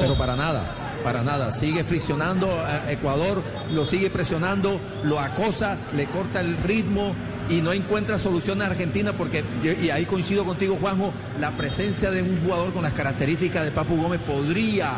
[0.00, 1.52] Pero para nada, para nada.
[1.52, 3.42] Sigue friccionando a Ecuador,
[3.72, 7.14] lo sigue presionando, lo acosa, le corta el ritmo
[7.50, 9.44] y no encuentra solución a Argentina porque,
[9.82, 13.96] y ahí coincido contigo Juanjo, la presencia de un jugador con las características de Papu
[14.00, 14.92] Gómez podría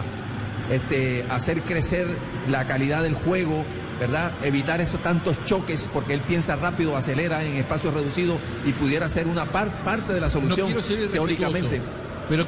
[0.71, 2.07] este, hacer crecer
[2.49, 3.65] la calidad del juego.
[4.01, 4.33] ¿Verdad?
[4.43, 9.29] Evitar estos tantos choques porque él piensa rápido, acelera en espacios reducidos y pudiera ser
[9.29, 11.81] una par- parte de la No solución quiero ser irrespetuoso, teóricamente.
[12.29, 12.45] pero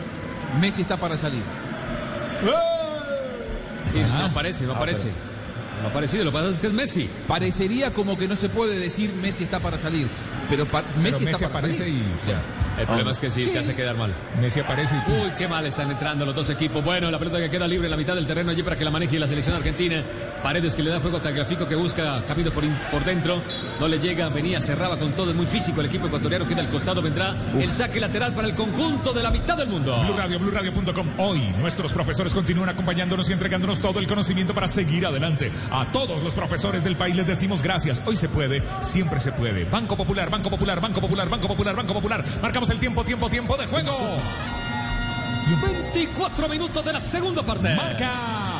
[0.58, 1.44] Messi está para salir.
[3.92, 5.12] Sí, no aparece, no aparece.
[5.84, 7.10] No ha aparecido, lo que pasa es que es Messi.
[7.28, 10.08] Parecería como que no se puede decir Messi está para salir,
[10.48, 11.94] pero pa- Messi, Messi está para aparece salir.
[11.94, 12.40] y- O sea,
[12.78, 14.14] El problema es que sí, te hace quedar mal.
[14.40, 16.82] Messi aparece y Uy, qué mal están entrando los dos equipos.
[16.82, 18.90] Bueno, la pelota que queda libre en la mitad del terreno allí para que la
[18.90, 20.02] maneje la selección argentina.
[20.42, 23.42] Paredes que le da juego a Tagliafico que busca caminos por, por dentro.
[23.80, 25.30] No le llega, venía, cerraba con todo.
[25.30, 26.46] Es muy físico el equipo ecuatoriano.
[26.46, 30.00] Queda al costado, vendrá el saque lateral para el conjunto de la mitad del mundo.
[30.02, 31.18] Blue Radio, BlueRadio.com.
[31.18, 35.52] Hoy nuestros profesores continúan acompañándonos y entregándonos todo el conocimiento para seguir adelante.
[35.70, 38.00] A todos los profesores del país les decimos gracias.
[38.06, 39.64] Hoy se puede, siempre se puede.
[39.64, 42.24] Banco Popular, Banco Popular, Banco Popular, Banco Popular, Banco Popular.
[42.42, 43.92] Marcamos el tiempo, tiempo, tiempo de juego.
[45.62, 47.74] 24 minutos de la segunda parte.
[47.74, 48.12] Marca,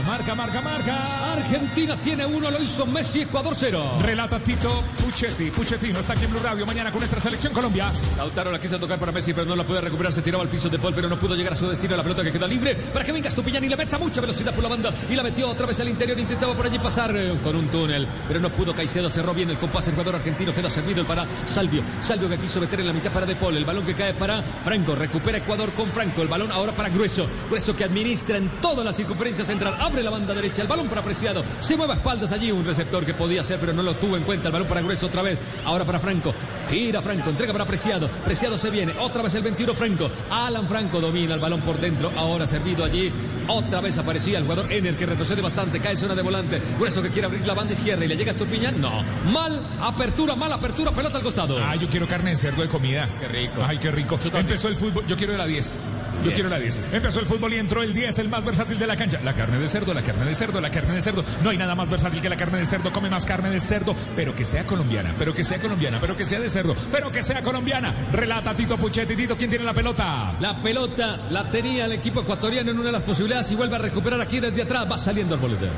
[0.07, 1.32] marca, marca, marca.
[1.32, 3.98] Argentina tiene uno, lo hizo Messi, Ecuador cero.
[4.00, 4.70] Relata Tito
[5.02, 5.50] Puchetti.
[5.50, 7.90] Puchetti no está aquí en Blue Radio mañana con nuestra selección Colombia.
[8.16, 10.12] Lautaro la quiso tocar para Messi, pero no la puede recuperar.
[10.12, 11.96] Se tiraba al piso de Paul, pero no pudo llegar a su destino.
[11.96, 14.62] La pelota que queda libre para que venga Estupiñán y le meta mucha velocidad por
[14.62, 14.94] la banda.
[15.09, 16.18] Y la metió otra vez al interior.
[16.18, 18.74] Intentaba por allí pasar eh, con un túnel, pero no pudo.
[18.74, 19.88] Caicedo cerró bien el compás.
[19.88, 21.82] El jugador argentino queda servido el para Salvio.
[22.00, 23.57] Salvio que quiso meter en la mitad para De Paul.
[23.57, 24.94] El balón que cae para Franco.
[24.94, 26.22] Recupera Ecuador con Franco.
[26.22, 27.26] El balón ahora para Grueso.
[27.48, 29.76] Grueso que administra en toda la circunferencia central.
[30.03, 30.62] La banda derecha.
[30.62, 31.45] El balón para Preciado.
[31.61, 32.51] Se mueve espaldas allí.
[32.51, 34.49] Un receptor que podía hacer, pero no lo tuvo en cuenta.
[34.49, 35.38] El balón para Grueso otra vez.
[35.64, 36.34] Ahora para Franco.
[36.70, 37.30] Gira Franco.
[37.30, 38.08] Entrega para Preciado.
[38.24, 38.94] Preciado se viene.
[38.98, 40.10] Otra vez el 21 Franco.
[40.30, 42.12] Alan Franco domina el balón por dentro.
[42.16, 43.12] Ahora servido allí.
[43.48, 45.80] Otra vez aparecía el jugador Ener que retrocede bastante.
[45.80, 46.60] Cae zona de volante.
[46.78, 48.80] Grueso que quiere abrir la banda izquierda y le llega a Estupiñán.
[48.80, 49.02] No.
[49.32, 50.90] Mal apertura, mal apertura.
[50.92, 51.58] Pelota al costado.
[51.62, 53.08] Ah, yo quiero carne de cerdo de comida.
[53.20, 53.62] Qué rico.
[53.64, 54.18] Ay, qué rico.
[54.34, 55.06] Empezó el fútbol.
[55.06, 55.92] Yo quiero la 10.
[56.18, 56.34] Yo Diez.
[56.34, 56.80] quiero la 10.
[56.92, 59.20] Empezó el fútbol y entró el 10, el más versátil de la cancha.
[59.22, 61.24] La carne de cerdo, la carne de cerdo, la carne de cerdo.
[61.42, 62.92] No hay nada más versátil que la carne de cerdo.
[62.92, 66.24] Come más carne de cerdo, pero que sea colombiana, pero que sea colombiana, pero que
[66.24, 66.48] sea de
[66.90, 67.94] pero que sea colombiana.
[68.12, 69.16] Relata Tito Puchetti.
[69.16, 70.36] Tito, ¿quién tiene la pelota?
[70.40, 73.78] La pelota la tenía el equipo ecuatoriano en una de las posibilidades y vuelve a
[73.78, 74.86] recuperar aquí desde atrás.
[74.90, 75.68] Va saliendo al bolete.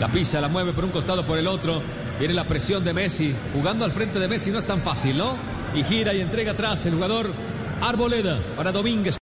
[0.00, 1.82] La pisa, la mueve por un costado, por el otro.
[2.18, 3.34] Viene la presión de Messi.
[3.52, 5.36] Jugando al frente de Messi no es tan fácil, ¿no?
[5.74, 7.32] Y gira y entrega atrás el jugador
[7.80, 9.16] Arboleda para Domínguez.